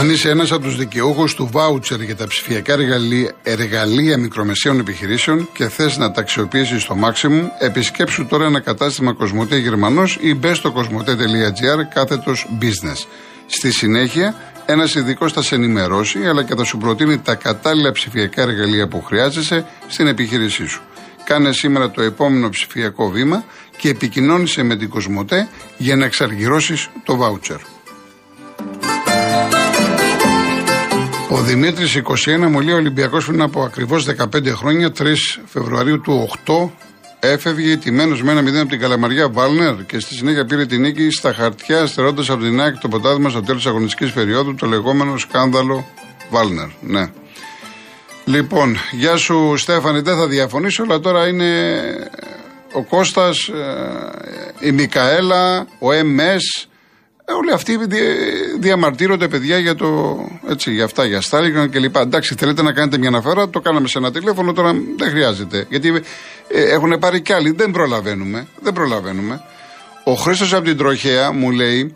Αν 0.00 0.10
είσαι 0.10 0.28
ένας 0.28 0.52
από 0.52 0.62
τους 0.62 0.76
δικαιούχους 0.76 1.34
του 1.34 1.48
βάουτσερ 1.52 2.00
για 2.00 2.16
τα 2.16 2.26
ψηφιακά 2.26 2.72
εργαλεία, 2.72 3.32
εργαλεία 3.42 4.18
μικρομεσαίων 4.18 4.78
επιχειρήσεων 4.78 5.48
και 5.52 5.68
θες 5.68 5.96
να 5.96 6.10
τα 6.10 6.20
αξιοποιήσεις 6.20 6.82
στο 6.82 6.96
maximum, 7.04 7.42
επισκέψου 7.58 8.26
τώρα 8.26 8.44
ένα 8.44 8.60
κατάστημα 8.60 9.12
Κοσμοτέ 9.12 9.56
Γερμανός 9.56 10.18
ή 10.20 10.34
μπες 10.34 10.56
στο 10.56 10.72
κοσμοτέ.gr 10.72 11.94
κάθετος 11.94 12.48
business. 12.60 13.06
Στη 13.46 13.72
συνέχεια, 13.72 14.34
ένας 14.66 14.94
ειδικός 14.94 15.32
θα 15.32 15.42
σε 15.42 15.54
ενημερώσει 15.54 16.18
αλλά 16.26 16.44
και 16.44 16.54
θα 16.54 16.64
σου 16.64 16.78
προτείνει 16.78 17.18
τα 17.18 17.34
κατάλληλα 17.34 17.92
ψηφιακά 17.92 18.42
εργαλεία 18.42 18.88
που 18.88 19.02
χρειάζεσαι 19.02 19.66
στην 19.88 20.06
επιχείρησή 20.06 20.66
σου. 20.66 20.82
Κάνε 21.24 21.52
σήμερα 21.52 21.90
το 21.90 22.02
επόμενο 22.02 22.48
ψηφιακό 22.48 23.08
βήμα 23.10 23.44
και 23.76 23.88
επικοινώνησε 23.88 24.62
με 24.62 24.76
την 24.76 24.88
Κοσμοτέ 24.88 25.48
για 25.76 25.96
να 25.96 26.04
εξαργυρώσεις 26.04 26.88
το 27.04 27.16
βάουτσερ. 27.16 27.79
Ο 31.32 31.42
Δημήτρης 31.42 32.02
21 32.26 32.46
μου 32.50 32.60
λέει: 32.60 32.74
Ο 32.74 32.76
Ολυμπιακός 32.76 33.26
πριν 33.26 33.42
από 33.42 33.62
ακριβώς 33.62 34.06
15 34.34 34.46
χρόνια, 34.46 34.92
3 34.98 35.04
Φεβρουαρίου 35.46 36.00
του 36.00 36.30
8, 36.46 36.70
έφευγε 37.20 37.76
τιμένο 37.76 38.16
με 38.22 38.32
ένα 38.32 38.40
0 38.40 38.54
από 38.60 38.68
την 38.68 38.80
Καλαμαριά 38.80 39.28
Βάλνερ 39.28 39.86
και 39.86 39.98
στη 39.98 40.14
συνέχεια 40.14 40.44
πήρε 40.44 40.66
την 40.66 40.80
νίκη 40.80 41.10
στα 41.10 41.32
χαρτιά, 41.32 41.86
στερώντας 41.86 42.30
από 42.30 42.42
την 42.42 42.60
ΑΕΚ 42.60 42.78
το 42.78 42.88
ποτάδι 42.88 43.30
στο 43.30 43.42
τέλος 43.42 43.62
της 43.62 43.70
αγωνιστικής 43.70 44.12
περίοδου, 44.12 44.54
το 44.54 44.66
λεγόμενο 44.66 45.18
σκάνδαλο 45.18 45.86
Βάλνερ. 46.30 46.68
Ναι. 46.80 47.10
Λοιπόν, 48.24 48.76
γεια 48.90 49.16
σου 49.16 49.56
Στέφανη, 49.56 50.00
δεν 50.00 50.16
θα 50.16 50.26
διαφωνήσω, 50.26 50.82
αλλά 50.82 51.00
τώρα 51.00 51.28
είναι 51.28 51.80
ο 52.72 52.82
Κώστας, 52.82 53.48
ε, 53.48 54.66
η 54.66 54.72
Μικαέλα, 54.72 55.66
ο 55.78 55.92
ΕΜΕΣ, 55.92 56.68
ε, 57.30 57.32
όλοι 57.32 57.52
αυτοί 57.52 57.78
διαμαρτύρονται 58.58 59.28
παιδιά 59.28 59.58
για, 59.58 59.74
το, 59.74 60.18
έτσι, 60.48 60.72
για 60.72 60.84
αυτά, 60.84 61.04
για 61.04 61.20
Στάλιγκραν 61.20 61.70
κλπ. 61.70 61.96
Εντάξει, 61.96 62.34
θέλετε 62.34 62.62
να 62.62 62.72
κάνετε 62.72 62.98
μια 62.98 63.08
αναφορά, 63.08 63.48
το 63.48 63.60
κάναμε 63.60 63.88
σε 63.88 63.98
ένα 63.98 64.12
τηλέφωνο, 64.12 64.52
τώρα 64.52 64.72
δεν 64.96 65.10
χρειάζεται. 65.10 65.66
Γιατί 65.68 66.02
ε, 66.48 66.62
έχουν 66.62 66.98
πάρει 66.98 67.20
κι 67.20 67.32
άλλοι, 67.32 67.50
δεν 67.50 67.70
προλαβαίνουμε. 67.70 68.46
Δεν 68.60 68.72
προλαβαίνουμε. 68.72 69.40
Ο 70.04 70.12
Χρήστος 70.12 70.54
από 70.54 70.64
την 70.64 70.76
Τροχέα 70.76 71.32
μου 71.32 71.50
λέει 71.50 71.94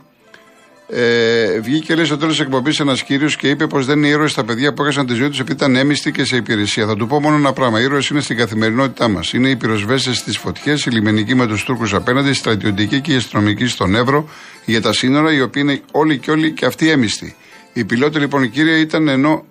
ε, 0.89 1.61
βγήκε 1.61 1.95
λέει 1.95 2.05
στο 2.05 2.17
τέλος 2.17 2.37
της 2.37 2.45
εκπομπής 2.45 2.81
ένας 2.81 3.03
κύριος 3.03 3.37
και 3.37 3.49
είπε 3.49 3.67
πως 3.67 3.87
δεν 3.87 3.99
είναι 3.99 4.09
ήρωες 4.09 4.31
στα 4.31 4.45
παιδιά 4.45 4.73
που 4.73 4.83
έχασαν 4.83 5.07
τη 5.07 5.15
ζωή 5.15 5.29
τους 5.29 5.41
επειδή 5.41 5.57
ήταν 5.57 5.77
έμιστοι 5.77 6.13
και 6.13 6.25
σε 6.25 6.37
υπηρεσία. 6.37 6.87
Θα 6.87 6.97
του 6.97 7.07
πω 7.07 7.21
μόνο 7.21 7.37
ένα 7.37 7.53
πράγμα. 7.53 7.81
Οι 7.81 7.83
ήρωες 7.83 8.09
είναι 8.09 8.21
στην 8.21 8.37
καθημερινότητά 8.37 9.09
μας. 9.09 9.33
Είναι 9.33 9.49
οι 9.49 9.57
πυροσβέστες 9.57 10.17
στις 10.17 10.39
φωτιές, 10.39 10.85
οι 10.85 10.91
λιμενικοί 10.91 11.35
με 11.35 11.47
τους 11.47 11.65
Τούρκους 11.65 11.95
απέναντι, 11.95 12.29
οι 12.29 12.33
στρατιωτικοί 12.33 13.01
και 13.01 13.13
οι 13.13 13.17
αστυνομικοί 13.17 13.67
στον 13.67 13.95
Εύρο 13.95 14.29
για 14.65 14.83
τα 14.83 14.93
σύνορα, 14.93 15.33
οι 15.33 15.41
οποίοι 15.41 15.63
είναι 15.67 15.81
όλοι 15.91 16.19
και 16.19 16.31
όλοι 16.31 16.53
και 16.53 16.67
αυτοί 16.67 16.91
έμιστοι. 16.91 17.35
Οι 17.73 17.85
πιλότοι 17.85 18.19
λοιπόν 18.19 18.51
κύριε 18.51 18.77
ήταν 18.77 19.09
ενώ, 19.09 19.45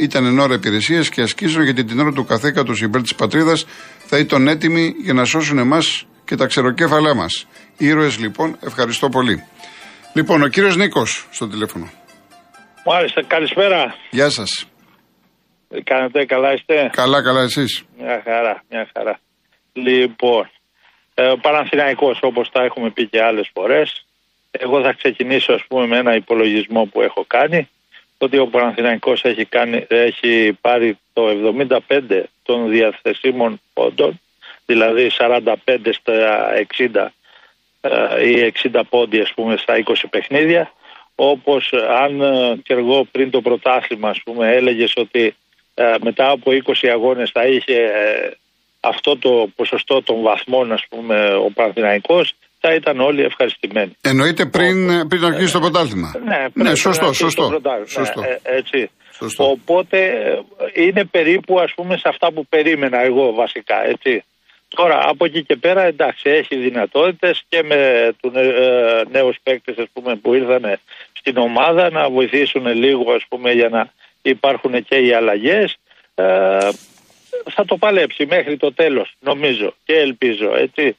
ήταν 0.00 0.26
εν 0.26 0.38
ώρα 0.38 0.54
υπηρεσίας 0.54 1.08
και 1.08 1.22
ασκήσεων 1.22 1.64
γιατί 1.64 1.84
την 1.84 2.00
ώρα 2.00 2.12
του 2.12 2.24
καθέκατο 2.24 2.72
υπέρ 2.80 3.02
της 3.02 3.14
πατρίδας 3.14 3.66
θα 4.06 4.18
ήταν 4.18 4.48
έτοιμοι 4.48 4.94
για 5.02 5.12
να 5.12 5.24
σώσουν 5.24 5.58
εμάς 5.58 6.06
και 6.24 6.36
τα 6.36 6.46
ξεροκέφαλά 6.46 7.14
μας. 7.14 7.46
Ήρωες 7.76 8.18
λοιπόν, 8.18 8.56
ευχαριστώ 8.60 9.08
πολύ. 9.08 9.42
Λοιπόν, 10.14 10.42
ο 10.42 10.48
κύριος 10.48 10.76
Νίκος 10.76 11.28
στο 11.30 11.48
τηλέφωνο. 11.48 11.90
Μάλιστα, 12.84 13.22
καλησπέρα. 13.22 13.94
Γεια 14.10 14.30
σας. 14.30 14.68
Κάνετε 15.84 16.24
καλά, 16.24 16.52
είστε; 16.52 16.90
Καλά, 16.92 17.22
καλά, 17.22 17.40
εσείς; 17.42 17.84
Μια 17.98 18.22
χαρά, 18.24 18.62
μια 18.70 18.90
χαρά. 18.96 19.18
Λοιπόν, 19.72 20.50
ε, 21.14 21.32
Παναθηναϊκός 21.40 22.18
όπως 22.22 22.50
τα 22.50 22.62
έχουμε 22.62 22.90
πει 22.90 23.06
και 23.06 23.22
άλλες 23.22 23.50
φορές 23.54 24.06
εγώ 24.50 24.82
θα 24.82 24.92
ξεκινήσω 24.92 25.52
ας 25.52 25.64
πούμε 25.68 25.86
με 25.86 25.98
ένα 25.98 26.14
υπολογισμό 26.14 26.84
που 26.84 27.00
έχω 27.00 27.24
κάνει 27.26 27.68
ότι 28.18 28.38
ο 28.38 28.46
Παναθηναϊκός 28.46 29.24
έχει, 29.24 29.44
κάνει, 29.44 29.86
έχει 29.88 30.58
πάρει 30.60 30.98
το 31.12 31.22
75 31.88 32.22
των 32.42 32.68
διαθεσίμων 32.70 33.60
πόντων 33.72 34.20
δηλαδή 34.66 35.10
45 35.18 35.54
στα 35.90 36.12
60 36.78 36.94
ε, 36.94 37.06
ή 38.24 38.52
60 38.72 38.80
πόντι 38.88 39.20
ας 39.20 39.32
πούμε 39.34 39.56
στα 39.56 39.74
20 39.86 39.94
παιχνίδια 40.10 40.72
όπως 41.14 41.72
αν 42.04 42.20
ε, 42.20 42.56
και 42.62 42.74
εγώ 42.74 43.06
πριν 43.10 43.30
το 43.30 43.40
πρωτάθλημα 43.40 44.08
ας 44.08 44.20
πούμε 44.24 44.48
έλεγες 44.48 44.92
ότι 44.96 45.34
ε, 45.74 45.94
μετά 46.02 46.30
από 46.30 46.50
20 46.82 46.88
αγώνες 46.92 47.30
θα 47.30 47.46
είχε 47.46 47.78
αυτό 48.80 49.18
το 49.18 49.48
ποσοστό 49.56 50.02
των 50.02 50.22
βαθμών 50.22 50.72
ας 50.72 50.84
πούμε 50.88 51.34
ο 51.34 51.50
Παναθηναϊκός 51.54 52.34
θα 52.60 52.74
ήταν 52.74 53.00
όλοι 53.00 53.22
ευχαριστημένοι. 53.22 53.96
Εννοείται 54.00 54.46
πριν, 54.46 55.08
πριν 55.08 55.24
αρχίσει 55.24 55.52
το 55.52 55.60
πρωτάθλημα. 55.60 56.14
Ναι, 56.24 56.64
ναι 56.64 56.74
σωστό, 56.74 57.12
σωστό. 57.12 57.60
σωστό. 57.86 58.20
Ναι, 58.20 58.36
έτσι. 58.42 58.90
Σωστό. 59.12 59.44
Οπότε 59.50 59.98
είναι 60.74 61.04
περίπου 61.04 61.60
ας 61.60 61.72
πούμε 61.74 61.96
σε 61.96 62.08
αυτά 62.08 62.32
που 62.32 62.46
περίμενα 62.48 62.98
εγώ 63.02 63.32
βασικά, 63.32 63.84
έτσι. 63.84 64.24
Τώρα 64.68 65.08
από 65.08 65.24
εκεί 65.24 65.44
και 65.44 65.56
πέρα 65.56 65.82
εντάξει 65.82 66.30
έχει 66.30 66.56
δυνατότητες 66.56 67.44
και 67.48 67.62
με 67.62 68.10
του 68.20 68.32
ε, 68.34 69.02
νέους 69.10 69.36
παίκτες 69.42 69.78
ας 69.78 69.86
πούμε 69.92 70.16
που 70.16 70.34
ήρθαν 70.34 70.78
στην 71.12 71.36
ομάδα 71.36 71.90
να 71.90 72.10
βοηθήσουν 72.10 72.66
λίγο 72.66 73.12
ας 73.12 73.24
πούμε 73.28 73.52
για 73.52 73.68
να 73.68 73.92
υπάρχουν 74.22 74.84
και 74.84 74.96
οι 74.96 75.12
αλλαγές. 75.12 75.76
Ε, 76.14 76.68
θα 77.50 77.64
το 77.64 77.76
παλέψει 77.76 78.26
μέχρι 78.26 78.56
το 78.56 78.72
τέλος 78.72 79.14
νομίζω 79.20 79.74
και 79.84 79.94
ελπίζω 79.94 80.56
έτσι. 80.56 80.96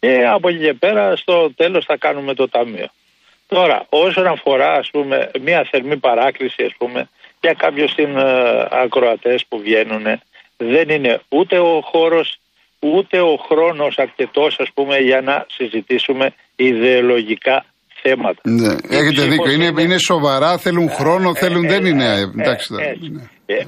Και 0.00 0.26
από 0.26 0.48
εκεί 0.48 0.58
και 0.58 0.74
πέρα 0.74 1.16
στο 1.16 1.54
τέλος 1.54 1.84
θα 1.84 1.96
κάνουμε 1.96 2.34
το 2.34 2.48
ταμείο. 2.48 2.86
Τώρα 3.48 3.86
όσον 3.88 4.26
αφορά 4.26 4.72
ας 4.74 4.90
πούμε 4.90 5.30
μια 5.40 5.68
θερμή 5.70 5.96
παράκληση 5.96 6.62
ας 6.62 6.72
πούμε 6.78 7.08
για 7.40 7.52
κάποιους 7.52 7.90
στην 7.90 8.16
ε, 8.16 8.66
ακροατές 8.70 9.46
που 9.46 9.58
βγαίνουν 9.58 10.20
δεν 10.56 10.88
είναι 10.88 11.20
ούτε 11.28 11.58
ο 11.58 11.80
χώρος 11.80 12.38
ούτε 12.80 13.20
ο 13.20 13.36
χρόνος 13.48 13.98
αρκετός 13.98 14.56
ας 14.58 14.70
πούμε 14.74 14.96
για 14.98 15.20
να 15.20 15.46
συζητήσουμε 15.48 16.34
ιδεολογικά 16.56 17.64
θέματα. 18.02 18.40
Ναι, 18.42 18.72
έχετε 18.98 19.22
δίκιο. 19.22 19.50
Είναι, 19.50 19.82
είναι 19.82 19.98
σοβαρά, 19.98 20.58
θέλουν 20.58 20.88
ε, 20.88 20.94
χρόνο, 20.94 21.28
ε, 21.30 21.38
θέλουν, 21.38 21.66
δεν 21.66 21.84
είναι. 21.84 22.04
Ε, 22.04 22.20
εντάξει, 22.20 22.74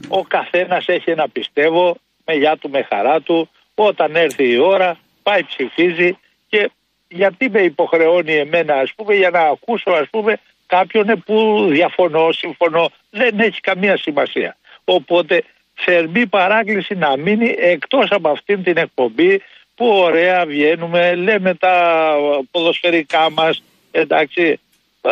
ο 0.08 0.22
καθένας 0.22 0.84
έχει 0.86 1.10
ένα 1.10 1.28
πιστεύω, 1.28 1.96
με 2.24 2.34
γεια 2.34 2.56
του, 2.56 2.70
με 2.70 2.86
χαρά 2.88 3.20
του. 3.20 3.48
Όταν 3.74 4.16
έρθει 4.16 4.52
η 4.52 4.58
ώρα, 4.58 4.98
πάει 5.22 5.44
ψηφίζει 5.44 6.18
και 6.48 6.70
γιατί 7.08 7.50
με 7.50 7.60
υποχρεώνει 7.60 8.34
εμένα, 8.34 8.74
ας 8.74 8.92
πούμε, 8.96 9.14
για 9.14 9.30
να 9.30 9.40
ακούσω, 9.40 9.90
ας 9.90 10.08
πούμε, 10.10 10.38
κάποιον 10.66 11.22
που 11.26 11.66
διαφωνώ, 11.70 12.32
συμφωνώ. 12.32 12.90
Δεν 13.10 13.38
έχει 13.38 13.60
καμία 13.60 13.96
σημασία. 13.96 14.56
Οπότε 14.84 15.44
θερμή 15.84 16.26
παράκληση 16.26 16.94
να 16.94 17.16
μείνει 17.16 17.54
εκτός 17.58 18.10
από 18.10 18.28
αυτήν 18.28 18.62
την 18.62 18.76
εκπομπή 18.76 19.42
που 19.74 19.86
ωραία 19.86 20.46
βγαίνουμε, 20.46 21.14
λέμε 21.14 21.54
τα 21.54 22.14
ποδοσφαιρικά 22.50 23.30
μας, 23.30 23.62
εντάξει, 23.90 24.60
ε, 25.00 25.10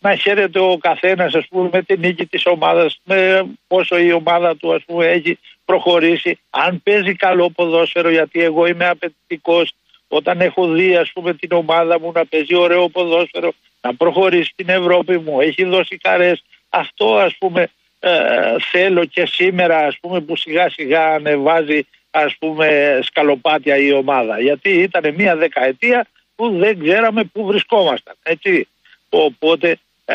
να 0.00 0.14
χαίρεται 0.14 0.58
ο 0.58 0.76
καθένας 0.80 1.34
ας 1.34 1.46
πούμε 1.48 1.68
με 1.72 1.82
την 1.82 2.00
νίκη 2.00 2.26
της 2.26 2.46
ομάδας, 2.46 3.00
με 3.04 3.46
πόσο 3.66 3.98
η 3.98 4.12
ομάδα 4.12 4.56
του 4.56 4.74
ας 4.74 4.82
πούμε 4.86 5.06
έχει 5.06 5.38
προχωρήσει, 5.64 6.38
αν 6.50 6.82
παίζει 6.82 7.14
καλό 7.14 7.50
ποδόσφαιρο 7.50 8.10
γιατί 8.10 8.42
εγώ 8.42 8.66
είμαι 8.66 8.88
απαιτητικός 8.88 9.74
όταν 10.08 10.40
έχω 10.40 10.66
δει 10.66 10.96
ας 10.96 11.10
πούμε 11.12 11.34
την 11.34 11.52
ομάδα 11.52 12.00
μου 12.00 12.12
να 12.14 12.26
παίζει 12.26 12.54
ωραίο 12.54 12.88
ποδόσφαιρο, 12.88 13.52
να 13.80 13.94
προχωρήσει 13.94 14.50
στην 14.52 14.68
Ευρώπη 14.68 15.18
μου, 15.18 15.40
έχει 15.40 15.64
δώσει 15.64 16.00
χαρές, 16.02 16.42
αυτό 16.68 17.16
ας 17.16 17.36
πούμε 17.38 17.70
ε, 18.04 18.56
θέλω 18.70 19.04
και 19.04 19.26
σήμερα 19.26 19.78
ας 19.78 19.98
πούμε 20.00 20.20
που 20.20 20.36
σιγά 20.36 20.70
σιγά 20.70 21.14
ανεβάζει 21.14 21.86
ας 22.10 22.36
πούμε 22.38 22.98
σκαλοπάτια 23.02 23.76
η 23.76 23.92
ομάδα. 23.92 24.40
Γιατί 24.40 24.70
ήταν 24.70 25.14
μια 25.14 25.36
δεκαετία 25.36 26.06
που 26.34 26.58
δεν 26.58 26.80
ξέραμε 26.82 27.24
πού 27.24 27.46
βρισκόμασταν 27.46 28.14
έτσι. 28.22 28.68
Οπότε 29.08 29.78
ε, 30.04 30.14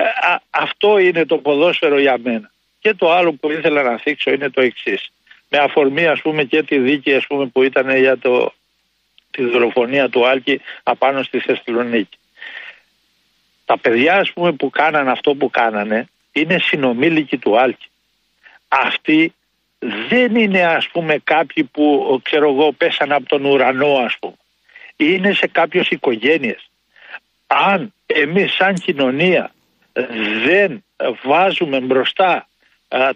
αυτό 0.50 0.98
είναι 0.98 1.26
το 1.26 1.38
ποδόσφαιρο 1.38 2.00
για 2.00 2.18
μένα. 2.24 2.52
Και 2.80 2.94
το 2.94 3.12
άλλο 3.12 3.34
που 3.34 3.52
ήθελα 3.52 3.84
να 3.84 3.98
θίξω 3.98 4.32
είναι 4.32 4.50
το 4.50 4.62
εξής. 4.62 5.10
με 5.50 5.58
αφορμή 5.58 6.06
ας 6.06 6.22
πούμε 6.22 6.44
και 6.44 6.64
τη 6.64 6.78
δίκη 6.78 7.14
ας 7.14 7.28
πούμε 7.28 7.46
που 7.46 7.64
ήταν 7.64 7.98
για 7.98 8.18
το, 8.18 8.54
τη 9.32 9.44
δολοφονία 9.44 10.10
του 10.10 10.28
Άλκη 10.28 10.62
απάνω 10.84 11.24
στη 11.24 11.40
Θεσσαλονίκη. 11.40 12.18
Τα 13.66 13.78
παιδιά 13.78 14.16
ας 14.16 14.32
πούμε 14.32 14.52
που 14.52 14.70
κάνανε 14.70 15.12
αυτό 15.12 15.36
που 15.36 15.50
κάνανε 15.50 16.08
είναι 16.40 16.60
συνομήλικοι 16.60 17.38
του 17.38 17.60
Άλκη. 17.60 17.88
Αυτοί 18.68 19.34
δεν 20.10 20.36
είναι 20.36 20.66
ας 20.66 20.88
πούμε 20.88 21.18
κάποιοι 21.24 21.64
που 21.64 22.20
ξέρω 22.24 22.50
εγώ 22.50 22.72
πέσαν 22.72 23.12
από 23.12 23.26
τον 23.26 23.46
ουρανό 23.46 23.98
ας 23.98 24.18
πούμε. 24.20 24.36
Είναι 24.96 25.34
σε 25.34 25.48
κάποιες 25.48 25.90
οικογένειες. 25.90 26.70
Αν 27.48 27.94
εμείς 28.06 28.54
σαν 28.54 28.74
κοινωνία 28.74 29.52
δεν 30.46 30.84
βάζουμε 31.24 31.80
μπροστά 31.80 32.48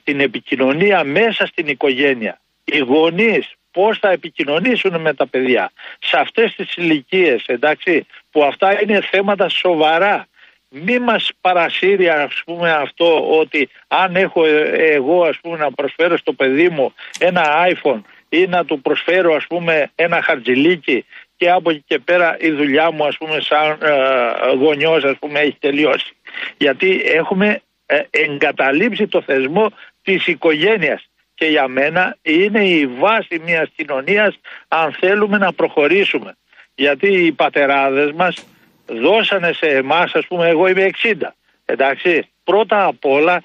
την 0.03 0.19
επικοινωνία 0.19 1.03
μέσα 1.03 1.45
στην 1.45 1.67
οικογένεια, 1.67 2.39
οι 2.63 2.77
γονείς 2.77 3.53
πώς 3.71 3.97
θα 3.97 4.11
επικοινωνήσουν 4.11 5.01
με 5.01 5.13
τα 5.13 5.27
παιδιά; 5.27 5.71
Σε 5.99 6.17
αυτές 6.17 6.55
τις 6.55 6.75
ηλικίες, 6.75 7.43
εντάξει, 7.45 8.05
που 8.31 8.43
αυτά 8.43 8.81
είναι 8.81 9.01
θέματα 9.01 9.49
σοβαρά. 9.49 10.27
Μη 10.73 10.99
μας 10.99 11.29
παρασύρει 11.41 12.09
ας 12.09 12.41
πούμε 12.45 12.71
αυτό 12.71 13.39
ότι 13.39 13.69
αν 13.87 14.15
έχω 14.15 14.45
ε, 14.45 14.93
εγώ 14.93 15.23
ας 15.23 15.39
πούμε 15.41 15.57
να 15.57 15.71
προσφέρω 15.71 16.17
στο 16.17 16.33
παιδί 16.33 16.69
μου 16.69 16.93
ένα 17.19 17.43
iPhone 17.67 18.01
ή 18.29 18.47
να 18.47 18.65
του 18.65 18.81
προσφέρω 18.81 19.35
ας 19.35 19.47
πούμε 19.47 19.91
ένα 19.95 20.21
χαρτζιλίκι 20.21 21.05
και 21.35 21.49
από 21.49 21.69
εκεί 21.69 21.83
και 21.87 21.99
πέρα 21.99 22.37
η 22.39 22.51
δουλειά 22.51 22.91
μου 22.91 23.05
ας 23.05 23.17
πούμε 23.17 23.39
σαν 23.39 23.77
ε, 23.81 24.55
γονιός 24.55 25.03
ας 25.03 25.17
πούμε 25.19 25.39
έχει 25.39 25.57
τελειώσει. 25.59 26.15
Γιατί 26.57 27.01
έχουμε 27.05 27.61
ε, 27.85 28.01
εγκαταλείψει 28.09 29.07
το 29.07 29.21
θεσμό 29.21 29.71
της 30.03 30.27
οικογένειας 30.27 31.09
και 31.35 31.45
για 31.45 31.67
μένα 31.67 32.17
είναι 32.21 32.65
η 32.65 32.87
βάση 32.87 33.41
μιας 33.45 33.69
κοινωνίας 33.75 34.39
αν 34.67 34.93
θέλουμε 34.99 35.37
να 35.37 35.53
προχωρήσουμε. 35.53 36.35
Γιατί 36.75 37.07
οι 37.07 37.31
πατεράδες 37.31 38.11
μας 38.11 38.45
δώσανε 38.99 39.53
σε 39.53 39.65
εμάς, 39.65 40.11
ας 40.13 40.25
πούμε, 40.27 40.47
εγώ 40.47 40.67
είμαι 40.67 40.83
60, 40.83 41.33
εντάξει, 41.65 42.27
πρώτα 42.43 42.85
απ' 42.85 43.05
όλα 43.05 43.43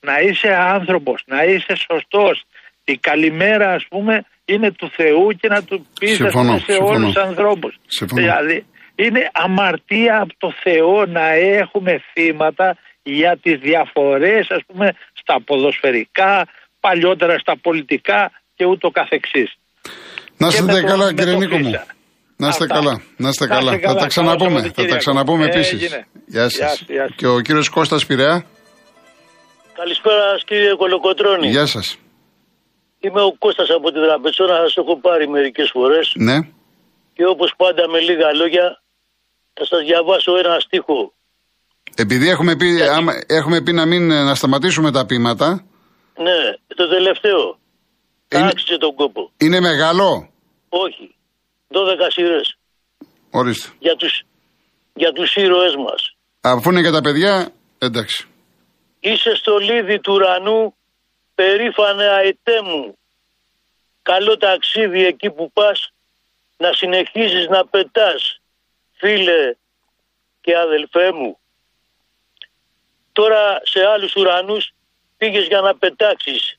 να 0.00 0.18
είσαι 0.20 0.54
άνθρωπος, 0.54 1.22
να 1.26 1.42
είσαι 1.44 1.74
σωστός. 1.90 2.42
Η 2.84 2.96
καλημέρα, 2.96 3.72
ας 3.72 3.86
πούμε, 3.88 4.24
είναι 4.44 4.70
του 4.72 4.90
Θεού 4.96 5.32
και 5.40 5.48
να 5.48 5.62
του 5.62 5.86
πεις 6.00 6.16
σε 6.16 6.78
όλους 6.80 7.12
τους 7.12 7.22
ανθρώπους. 7.22 7.78
Δηλαδή, 8.14 8.64
είναι 8.94 9.30
αμαρτία 9.32 10.20
από 10.20 10.34
το 10.38 10.52
Θεό 10.62 11.06
να 11.06 11.28
έχουμε 11.32 12.02
θύματα 12.12 12.76
για 13.02 13.38
τις 13.42 13.58
διαφορές, 13.58 14.50
ας 14.50 14.62
πούμε, 14.66 14.92
στα 15.12 15.40
ποδοσφαιρικά, 15.44 16.46
παλιότερα 16.80 17.38
στα 17.38 17.56
πολιτικά 17.62 18.30
και 18.56 18.64
ούτω 18.64 18.90
καθεξής. 18.90 19.56
Να 20.36 20.46
είστε 20.46 20.82
καλά 20.82 21.14
κύριε 21.14 21.36
Νίκο 21.36 21.58
μου. 21.58 21.70
Να 22.42 22.48
είστε 22.48 22.66
καλά. 22.66 23.02
Να 23.16 23.28
είστε 23.28 23.46
καλά. 23.46 23.78
Θα 23.78 23.94
τα 23.94 24.06
ξαναπούμε. 24.06 24.60
Θα 24.74 24.84
τα 24.86 24.96
ξαναπούμε 24.96 25.44
επίσης. 25.44 25.80
Γεια 26.26 26.48
σας. 26.48 26.84
Και 27.16 27.26
ο 27.26 27.40
κύριος 27.40 27.68
Κώστας 27.68 28.06
Πειραιά. 28.06 28.44
Καλησπέρα 29.72 30.24
κύριε 30.46 30.74
Κολοκοτρόνη. 30.74 31.48
Γεια 31.48 31.66
σας. 31.66 31.96
Είμαι 33.00 33.22
ο 33.22 33.32
Κώστας 33.38 33.68
από 33.70 33.92
τη 33.92 33.98
Δραπετσόνα, 33.98 34.56
σας 34.56 34.76
έχω 34.76 35.00
πάρει 35.00 35.28
μερικές 35.28 35.70
φορές. 35.72 36.12
Ναι. 36.14 36.38
Και 37.14 37.24
όπως 37.26 37.54
πάντα 37.56 37.88
με 37.88 37.98
λίγα 37.98 38.32
λόγια 38.32 38.82
θα 39.52 39.64
σας 39.66 39.80
διαβάσω 39.84 40.36
ένα 40.36 40.60
στίχο. 40.60 41.12
Επειδή 41.94 42.28
έχουμε 42.28 42.56
πει, 42.56 42.68
έχουμε 43.26 43.60
πει 43.60 43.72
να, 43.72 43.86
μην, 43.86 44.06
να 44.06 44.34
σταματήσουμε 44.34 44.90
τα 44.90 45.06
πείματα. 45.06 45.64
Ναι, 46.16 46.38
το 46.76 46.88
τελευταίο. 46.88 47.58
Είναι... 48.28 48.46
Άξιζε 48.46 48.78
τον 48.78 48.94
κόπο. 48.94 49.30
Είναι 49.36 49.60
μεγάλο; 49.60 50.28
Όχι. 50.68 51.14
12 51.72 52.06
σειρέ. 52.08 52.40
Ορίστε. 53.30 53.72
Για 53.78 53.96
τους, 53.96 54.22
για 54.94 55.12
τους 55.12 55.34
ήρωές 55.34 55.74
μας. 55.76 56.16
Αφού 56.40 56.70
είναι 56.70 56.80
για 56.80 56.90
τα 56.90 57.00
παιδιά, 57.00 57.52
εντάξει. 57.78 58.26
Είσαι 59.00 59.34
στο 59.34 59.56
λίδι 59.56 60.00
του 60.00 60.12
ουρανού, 60.12 60.74
περήφανε 61.34 62.04
αετέ 62.04 62.62
μου. 62.62 62.96
Καλό 64.02 64.36
ταξίδι 64.36 65.04
εκεί 65.04 65.30
που 65.30 65.52
πας, 65.52 65.92
να 66.56 66.72
συνεχίζεις 66.72 67.48
να 67.48 67.66
πετάς, 67.66 68.40
φίλε 68.92 69.54
και 70.40 70.56
αδελφέ 70.56 71.12
μου. 71.12 71.38
Τώρα 73.12 73.60
σε 73.62 73.80
άλλους 73.84 74.14
ουρανούς 74.16 74.72
πήγες 75.18 75.46
για 75.46 75.60
να 75.60 75.74
πετάξεις 75.76 76.58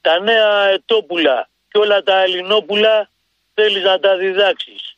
τα 0.00 0.20
νέα 0.20 0.64
ετόπουλα 0.64 1.48
και 1.68 1.78
όλα 1.78 2.02
τα 2.02 2.22
ελληνόπουλα 2.22 3.10
θέλεις 3.54 3.82
να 3.82 3.98
τα 3.98 4.16
διδάξεις. 4.16 4.96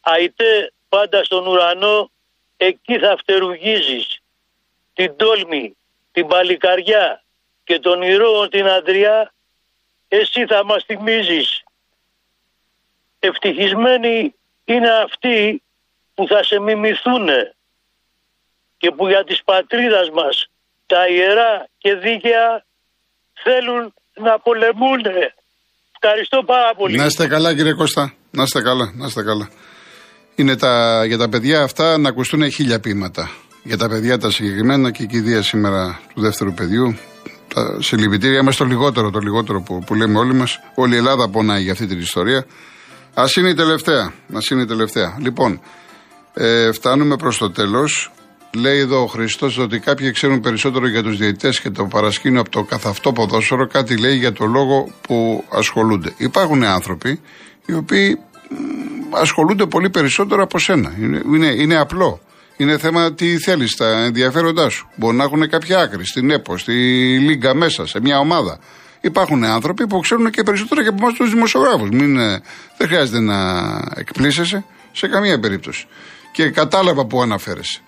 Αϊτέ 0.00 0.72
πάντα 0.88 1.24
στον 1.24 1.46
ουρανό, 1.46 2.10
εκεί 2.56 2.98
θα 2.98 3.16
φτερουγίζεις 3.16 4.20
την 4.94 5.16
τόλμη, 5.16 5.76
την 6.12 6.26
παλικαριά 6.26 7.22
και 7.64 7.78
τον 7.78 8.02
ηρώο 8.02 8.48
την 8.48 8.68
αντριά, 8.68 9.32
εσύ 10.08 10.46
θα 10.46 10.64
μας 10.64 10.84
θυμίζεις. 10.84 11.64
Ευτυχισμένοι 13.18 14.34
είναι 14.64 14.90
αυτοί 14.90 15.62
που 16.14 16.26
θα 16.26 16.42
σε 16.42 16.58
μιμηθούνε 16.58 17.54
και 18.78 18.90
που 18.90 19.08
για 19.08 19.24
της 19.24 19.42
πατρίδας 19.44 20.10
μας 20.10 20.50
τα 20.86 21.08
ιερά 21.08 21.68
και 21.78 21.94
δίκαια 21.94 22.64
θέλουν 23.32 23.94
να 24.14 24.38
πολεμούνε. 24.38 25.34
Ευχαριστώ 26.02 26.42
πάρα 26.46 26.74
πολύ. 26.76 26.96
Να 26.96 27.04
είστε 27.04 27.26
καλά 27.26 27.54
κύριε 27.54 27.72
Κώστα. 27.72 28.12
Να 28.30 28.42
είστε 28.42 28.62
καλά, 28.62 28.92
να 28.94 29.06
είστε 29.06 29.22
καλά. 29.22 29.48
Είναι 30.34 30.56
τα, 30.56 31.04
για 31.04 31.18
τα 31.18 31.28
παιδιά 31.28 31.62
αυτά 31.62 31.98
να 31.98 32.08
ακουστούν 32.08 32.50
χίλια 32.50 32.80
ποίηματα. 32.80 33.30
Για 33.62 33.76
τα 33.76 33.88
παιδιά 33.88 34.18
τα 34.18 34.30
συγκεκριμένα 34.30 34.90
και 34.90 35.02
η 35.02 35.06
κηδεία 35.06 35.42
σήμερα 35.42 36.00
του 36.14 36.20
δεύτερου 36.20 36.52
παιδιού. 36.52 36.96
Τα 37.54 37.82
συλληπιτήρια 37.82 38.38
είμαστε 38.38 38.64
το 38.64 38.70
λιγότερο, 38.70 39.10
το 39.10 39.18
λιγότερο 39.18 39.62
που, 39.62 39.78
που 39.86 39.94
λέμε 39.94 40.18
όλοι 40.18 40.34
μας. 40.34 40.60
Όλη 40.74 40.94
η 40.94 40.96
Ελλάδα 40.96 41.28
πονάει 41.28 41.62
για 41.62 41.72
αυτή 41.72 41.86
την 41.86 41.98
ιστορία. 41.98 42.46
Α 43.14 43.24
είναι 43.38 43.48
η 43.48 43.54
τελευταία. 43.54 44.02
Α 44.06 44.38
είναι 44.50 44.62
η 44.62 44.66
τελευταία. 44.66 45.16
Λοιπόν, 45.20 45.60
ε, 46.34 46.72
φτάνουμε 46.72 47.16
προς 47.16 47.38
το 47.38 47.50
τέλος. 47.50 48.10
Λέει 48.54 48.78
εδώ 48.78 49.02
ο 49.02 49.06
Χριστός 49.06 49.58
ότι 49.58 49.78
κάποιοι 49.78 50.10
ξέρουν 50.12 50.40
περισσότερο 50.40 50.88
για 50.88 51.02
τους 51.02 51.16
διαιτητές 51.18 51.60
και 51.60 51.70
το 51.70 51.84
παρασκήνιο 51.84 52.40
από 52.40 52.50
το 52.50 52.62
καθαυτό 52.62 53.12
ποδόσφαιρο. 53.12 53.66
Κάτι 53.66 53.96
λέει 53.96 54.16
για 54.16 54.32
το 54.32 54.46
λόγο 54.46 54.90
που 55.00 55.44
ασχολούνται. 55.50 56.12
Υπάρχουν 56.16 56.64
άνθρωποι 56.64 57.20
οι 57.66 57.74
οποίοι 57.74 58.18
ασχολούνται 59.10 59.66
πολύ 59.66 59.90
περισσότερο 59.90 60.42
από 60.42 60.58
σένα. 60.58 60.94
Είναι, 61.00 61.22
είναι, 61.26 61.46
είναι 61.46 61.76
απλό. 61.76 62.20
Είναι 62.56 62.78
θέμα 62.78 63.14
τι 63.14 63.38
θέλεις, 63.38 63.76
τα 63.76 64.04
ενδιαφέροντά 64.04 64.68
σου. 64.68 64.88
Μπορεί 64.96 65.16
να 65.16 65.24
έχουν 65.24 65.48
κάποια 65.48 65.78
άκρη 65.78 66.06
στην 66.06 66.30
ΕΠΟ, 66.30 66.58
στη 66.58 66.72
Λίγκα 67.18 67.54
μέσα, 67.54 67.86
σε 67.86 68.00
μια 68.00 68.18
ομάδα. 68.18 68.58
Υπάρχουν 69.00 69.44
άνθρωποι 69.44 69.86
που 69.86 70.00
ξέρουν 70.00 70.30
και 70.30 70.42
περισσότερο 70.42 70.82
και 70.82 70.88
από 70.88 70.98
εμάς 71.00 71.14
τους 71.14 71.30
δημοσιογράφους. 71.30 71.88
Ε, 71.88 72.42
δεν 72.76 72.88
χρειάζεται 72.88 73.20
να 73.20 73.36
εκπλήσεσαι 73.94 74.64
σε 74.92 75.08
καμία 75.08 75.40
περίπτωση. 75.40 75.86
Και 76.32 76.50
κατάλαβα 76.50 77.06
που 77.06 77.22
αναφέρεσαι. 77.22 77.80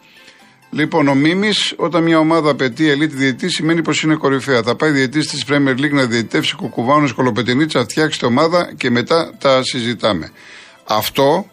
Λοιπόν, 0.75 1.09
ο 1.09 1.15
Μίμης, 1.15 1.75
όταν 1.77 2.03
μια 2.03 2.19
ομάδα 2.19 2.51
απαιτεί 2.51 2.89
ελίτ 2.89 3.13
διαιτή, 3.13 3.49
σημαίνει 3.49 3.83
πως 3.83 4.03
είναι 4.03 4.15
κορυφαία. 4.15 4.63
Θα 4.63 4.77
πάει 4.77 4.91
διαιτή 4.91 5.19
της 5.19 5.45
Premier 5.49 5.79
League 5.79 5.93
να 5.93 6.07
διαιτητεύσει 6.07 6.57
κουκουβάνου 6.57 7.15
κολοπετινίτσα, 7.15 7.83
φτιάξει 7.83 8.19
την 8.19 8.29
ομάδα 8.29 8.73
και 8.77 8.91
μετά 8.91 9.35
τα 9.39 9.63
συζητάμε. 9.63 10.33
Αυτό 10.85 11.47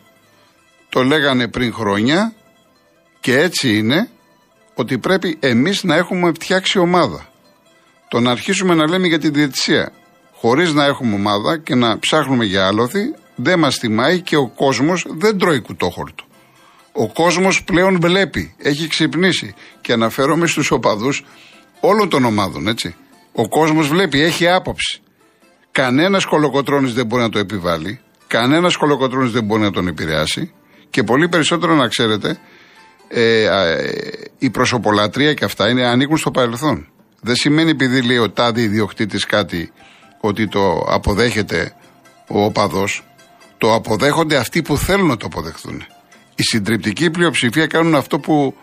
το 0.90 1.04
λέγανε 1.04 1.48
πριν 1.48 1.74
χρόνια 1.74 2.34
και 3.20 3.40
έτσι 3.40 3.78
είναι 3.78 4.10
ότι 4.74 4.98
πρέπει 4.98 5.38
εμείς 5.40 5.84
να 5.84 5.96
έχουμε 5.96 6.32
φτιάξει 6.34 6.80
ομάδα. 6.80 7.28
Το 8.08 8.20
να 8.20 8.32
αρχίσουμε 8.32 8.76
να 8.76 8.88
λέμε 8.88 9.08
για 9.08 9.20
τη 9.20 9.30
διαιτησία 9.30 9.92
χωρίς 10.34 10.74
να 10.74 10.86
έχουμε 10.86 11.16
ομάδα 11.16 11.58
και 11.58 11.76
να 11.76 12.00
ψάχνουμε 12.00 12.46
για 12.46 12.68
άλοθη 12.68 13.14
δεν 13.36 13.60
μας 13.60 13.80
τιμάει 13.80 14.22
και 14.22 14.36
ο 14.36 14.48
κόσμος 14.48 15.06
δεν 15.10 15.38
τρώει 15.38 15.62
κουτόχορτο. 15.62 16.24
Ο 16.92 17.12
κόσμος 17.12 17.64
πλέον 17.64 18.00
βλέπει, 18.02 18.56
έχει 18.58 18.88
ξυπνήσει 18.88 19.54
και 19.82 19.94
αναφέρομαι 19.94 20.48
στους 20.48 20.72
οπαδούς 20.72 21.26
όλων 21.80 22.10
των 22.10 22.26
ομάδων, 22.26 22.68
έτσι. 22.68 22.96
Ο 23.32 23.48
κόσμος 23.48 23.88
βλέπει, 23.88 24.22
έχει 24.22 24.48
άποψη. 24.48 25.02
Κανένας 25.72 26.26
κολοκοτρώνης 26.26 26.94
δεν 26.94 27.06
μπορεί 27.06 27.22
να 27.22 27.30
το 27.30 27.40
επιβάλλει, 27.40 28.00
κανένας 28.28 28.76
κολοκοτρώνης 28.76 29.32
δεν 29.32 29.44
μπορεί 29.44 29.62
να 29.62 29.72
τον 29.72 29.88
επηρεάσει 29.88 30.54
και 30.90 31.04
πολύ 31.04 31.30
περισσότερο 31.30 31.76
να 31.76 31.88
ξέρετε, 31.88 32.40
ε, 33.08 33.44
ε, 33.44 33.92
η 34.38 34.50
προσωπολατρία 34.50 35.34
και 35.34 35.46
αυτά 35.46 35.70
είναι, 35.70 35.88
ανήκουν 35.88 36.18
στο 36.18 36.32
παρελθόν. 36.32 36.88
Δεν 37.22 37.36
σημαίνει 37.36 37.70
επειδή 37.70 38.02
λέει 38.02 38.18
ο 38.18 38.32
τάδι 38.32 38.62
ιδιοκτήτης 38.62 39.26
κάτι 39.26 39.72
ότι 40.20 40.48
το 40.48 40.86
αποδέχεται 40.88 41.74
ο 42.28 42.44
οπαδός, 42.44 43.04
το 43.58 43.74
αποδέχονται 43.74 44.36
αυτοί 44.36 44.62
που 44.62 44.78
θέλουν 44.78 45.08
να 45.08 45.18
το 45.18 45.26
αποδεχθούν 45.26 45.84
η 46.40 46.44
συντριπτική 46.44 47.10
πλειοψηφία 47.10 47.68
κάνουν 47.68 47.96
αυτό 47.96 48.20
που 48.20 48.56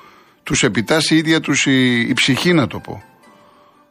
τους 0.42 0.62
επιτάσσει 0.62 1.14
η 1.14 1.16
ίδια 1.18 1.40
τους 1.40 1.66
η, 1.66 2.12
ψυχή 2.14 2.52
να 2.52 2.66
το 2.66 2.78
πω. 2.78 3.02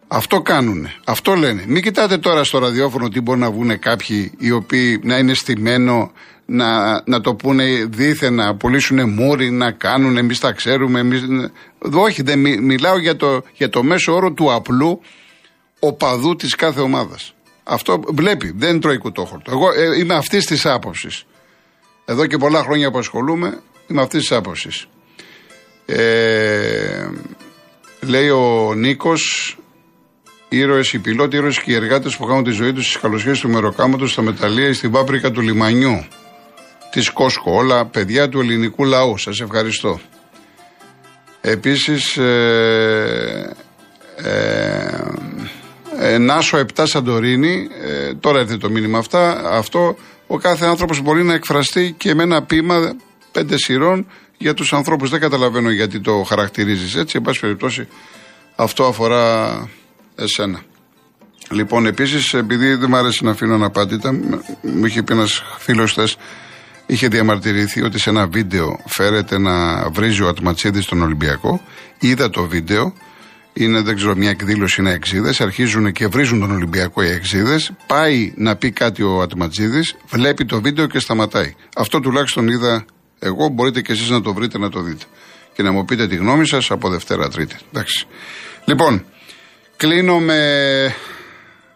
Αυτό 0.07 0.41
κάνουν. 0.41 0.87
Αυτό 1.05 1.35
λένε. 1.35 1.63
Μην 1.67 1.81
κοιτάτε 1.81 2.17
τώρα 2.17 2.43
στο 2.43 2.57
ραδιόφωνο 2.57 3.09
τι 3.09 3.21
μπορεί 3.21 3.39
να 3.39 3.51
βγουν 3.51 3.79
κάποιοι 3.79 4.31
οι 4.37 4.51
οποίοι 4.51 4.99
να 5.03 5.17
είναι 5.17 5.33
στημένο, 5.33 6.11
να, 6.45 7.01
να 7.05 7.21
το 7.21 7.35
πούνε 7.35 7.85
δίθεν, 7.89 8.33
να 8.33 8.55
πουλήσουν 8.55 9.09
μούρι, 9.09 9.51
να 9.51 9.71
κάνουν, 9.71 10.17
εμείς 10.17 10.39
τα 10.39 10.51
ξέρουμε. 10.51 10.99
Εμείς... 10.99 11.21
Όχι, 11.93 12.21
δεν 12.21 12.39
μιλάω 12.39 12.99
για 12.99 13.15
το, 13.15 13.43
για 13.53 13.69
το 13.69 13.83
μέσο 13.83 14.13
όρο 14.13 14.31
του 14.31 14.53
απλού 14.53 15.01
οπαδού 15.79 16.35
της 16.35 16.55
κάθε 16.55 16.81
ομάδας. 16.81 17.33
Αυτό 17.63 18.01
βλέπει, 18.07 18.53
δεν 18.57 18.79
τρώει 18.79 18.97
κουτόχορτο. 18.97 19.51
Εγώ 19.51 19.71
ε, 19.71 19.99
είμαι 19.99 20.15
αυτής 20.15 20.45
της 20.45 20.65
άποψης. 20.65 21.25
Εδώ 22.05 22.25
και 22.25 22.37
πολλά 22.37 22.63
χρόνια 22.63 22.91
που 22.91 22.97
ασχολούμαι, 22.97 23.59
είμαι 23.87 24.01
αυτής 24.01 24.19
της 24.19 24.31
άποψης. 24.31 24.87
Ε, 25.85 27.07
λέει 28.01 28.29
ο 28.29 28.73
Νίκος, 28.75 29.57
ήρωες, 30.49 30.93
οι 30.93 30.99
πιλότοι, 30.99 31.35
ήρωες 31.35 31.59
και 31.59 31.71
οι 31.71 31.75
εργάτες 31.75 32.17
που 32.17 32.25
κάνουν 32.25 32.43
τη 32.43 32.51
ζωή 32.51 32.73
τους 32.73 32.85
στις 32.85 33.01
καλοσχέσεις 33.01 33.39
του 33.39 33.49
μεροκάματος 33.49 34.11
στα 34.11 34.21
μεταλλεία 34.21 34.67
ή 34.67 34.73
στην 34.73 34.91
πάπρικα 34.91 35.31
του 35.31 35.41
λιμανιού. 35.41 36.07
Της 36.91 37.09
Κόσκο, 37.09 37.51
όλα 37.51 37.85
παιδιά 37.85 38.29
του 38.29 38.39
ελληνικού 38.39 38.85
λαού. 38.85 39.17
Σας 39.17 39.39
ευχαριστώ. 39.39 39.99
Επίσης, 41.41 42.17
ε, 42.17 43.55
ε, 44.15 44.95
ε, 45.99 46.17
Νάσο 46.17 46.57
7 46.57 46.85
Σαντορίνη, 46.85 47.67
ε, 47.83 48.13
τώρα 48.13 48.39
έρθει 48.39 48.57
το 48.57 48.69
μήνυμα 48.69 48.97
αυτά. 48.97 49.49
Αυτό 49.49 49.95
ο 50.27 50.37
κάθε 50.37 50.65
άνθρωπος 50.65 51.01
μπορεί 51.01 51.23
να 51.23 51.33
εκφραστεί 51.33 51.95
και 51.97 52.15
με 52.15 52.23
ένα 52.23 52.43
πείμα 52.43 52.95
πέντε 53.35 53.57
σειρών 53.57 54.07
για 54.37 54.53
τους 54.53 54.73
ανθρώπους. 54.73 55.09
Δεν 55.09 55.19
καταλαβαίνω 55.19 55.69
γιατί 55.69 55.99
το 55.99 56.23
χαρακτηρίζεις 56.23 56.95
έτσι. 56.95 57.17
Εν 57.17 57.21
πάση 57.21 57.39
περιπτώσει, 57.39 57.87
αυτό 58.55 58.83
αφορά 58.85 59.69
εσένα. 60.15 60.59
Λοιπόν, 61.51 61.85
επίσης, 61.85 62.33
επειδή 62.33 62.75
δεν 62.75 62.89
μου 62.89 62.95
άρεσε 62.95 63.23
να 63.23 63.31
αφήνω 63.31 63.53
αναπάντητα, 63.53 64.11
μου 64.61 64.85
είχε 64.85 65.03
πει 65.03 65.13
ένας 65.13 65.43
φίλος 65.57 65.93
θε, 65.93 66.03
είχε 66.85 67.07
διαμαρτυρηθεί 67.07 67.81
ότι 67.81 67.99
σε 67.99 68.09
ένα 68.09 68.27
βίντεο 68.27 68.79
φέρεται 68.85 69.37
να 69.37 69.89
βρίζει 69.89 70.21
ο 70.21 70.27
Ατματσίδης 70.27 70.83
στον 70.83 71.01
Ολυμπιακό. 71.01 71.61
Είδα 71.99 72.29
το 72.29 72.47
βίντεο 72.47 72.93
είναι 73.53 73.81
δεν 73.81 73.95
ξέρω 73.95 74.15
μια 74.15 74.29
εκδήλωση 74.29 74.81
είναι 74.81 74.91
εξίδες, 74.91 75.41
αρχίζουν 75.41 75.91
και 75.91 76.07
βρίζουν 76.07 76.39
τον 76.39 76.51
Ολυμπιακό 76.51 77.03
οι 77.03 77.09
εξίδες. 77.09 77.71
Πάει 77.87 78.33
να 78.35 78.55
πει 78.55 78.71
κάτι 78.71 79.03
ο 79.03 79.21
Ατματζίδη, 79.21 79.81
βλέπει 80.09 80.45
το 80.45 80.61
βίντεο 80.61 80.87
και 80.87 80.99
σταματάει. 80.99 81.55
Αυτό 81.75 81.99
τουλάχιστον 81.99 82.47
είδα 82.47 82.85
εγώ, 83.19 83.47
μπορείτε 83.47 83.81
και 83.81 83.91
εσείς 83.91 84.09
να 84.09 84.21
το 84.21 84.33
βρείτε 84.33 84.57
να 84.57 84.69
το 84.69 84.81
δείτε. 84.81 85.05
Και 85.53 85.63
να 85.63 85.71
μου 85.71 85.85
πείτε 85.85 86.07
τη 86.07 86.15
γνώμη 86.15 86.47
σας 86.47 86.71
από 86.71 86.89
Δευτέρα 86.89 87.29
Τρίτη. 87.29 87.55
Εντάξει. 87.71 88.07
Λοιπόν, 88.65 89.05
κλείνω 89.77 90.19
με 90.19 90.95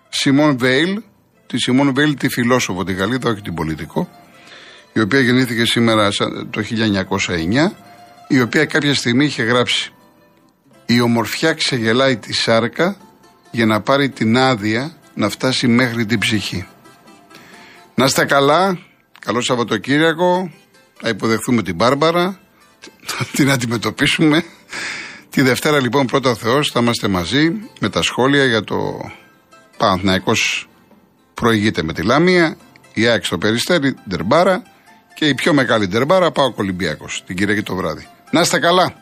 Σιμών 0.09 0.57
Βέιλ, 0.57 1.01
τη 1.47 1.57
Σιμών 1.57 1.93
Βέιλ 1.93 2.15
τη 2.15 2.29
φιλόσοφο, 2.29 2.83
τη 2.83 2.93
Γαλλίδα, 2.93 3.29
όχι 3.29 3.41
την 3.41 3.53
πολιτικό, 3.53 4.09
η 4.93 4.99
οποία 4.99 5.19
γεννήθηκε 5.19 5.65
σήμερα 5.65 6.09
το 6.49 6.61
1909, 6.61 7.71
η 8.27 8.41
οποία 8.41 8.65
κάποια 8.65 8.93
στιγμή 8.93 9.25
είχε 9.25 9.43
γράψει 9.43 9.93
η 10.91 11.01
ομορφιά 11.01 11.53
ξεγελάει 11.53 12.17
τη 12.17 12.33
σάρκα 12.33 12.97
για 13.51 13.65
να 13.65 13.81
πάρει 13.81 14.09
την 14.09 14.37
άδεια 14.37 14.91
να 15.13 15.29
φτάσει 15.29 15.67
μέχρι 15.67 16.05
την 16.05 16.19
ψυχή. 16.19 16.67
Να 17.95 18.05
είστε 18.05 18.25
καλά, 18.25 18.79
καλό 19.19 19.41
Σαββατοκύριακο, 19.41 20.51
θα 21.01 21.09
υποδεχθούμε 21.09 21.61
την 21.61 21.75
Μπάρμπαρα, 21.75 22.39
την 23.35 23.51
αντιμετωπίσουμε. 23.51 24.43
Τη 25.29 25.41
Δευτέρα 25.41 25.79
λοιπόν 25.79 26.05
πρώτα 26.05 26.35
Θεός 26.35 26.69
θα 26.71 26.79
είμαστε 26.79 27.07
μαζί 27.07 27.51
με 27.79 27.89
τα 27.89 28.01
σχόλια 28.01 28.45
για 28.45 28.63
το 28.63 29.11
Παναθηναϊκός 29.77 30.69
προηγείται 31.33 31.83
με 31.83 31.93
τη 31.93 32.03
Λάμια, 32.03 32.57
η 32.93 33.07
ΑΕΚ 33.07 33.25
στο 33.25 33.37
Περιστέρι, 33.37 33.95
Ντερμπάρα 34.09 34.63
και 35.13 35.27
η 35.27 35.33
πιο 35.33 35.53
μεγάλη 35.53 35.87
Ντερμπάρα 35.87 36.31
πάω 36.31 36.53
Κολυμπιακός 36.53 37.23
την 37.25 37.35
Κυριακή 37.35 37.61
το 37.61 37.75
βράδυ. 37.75 38.07
Να 38.31 38.41
είστε 38.41 38.59
καλά. 38.59 38.93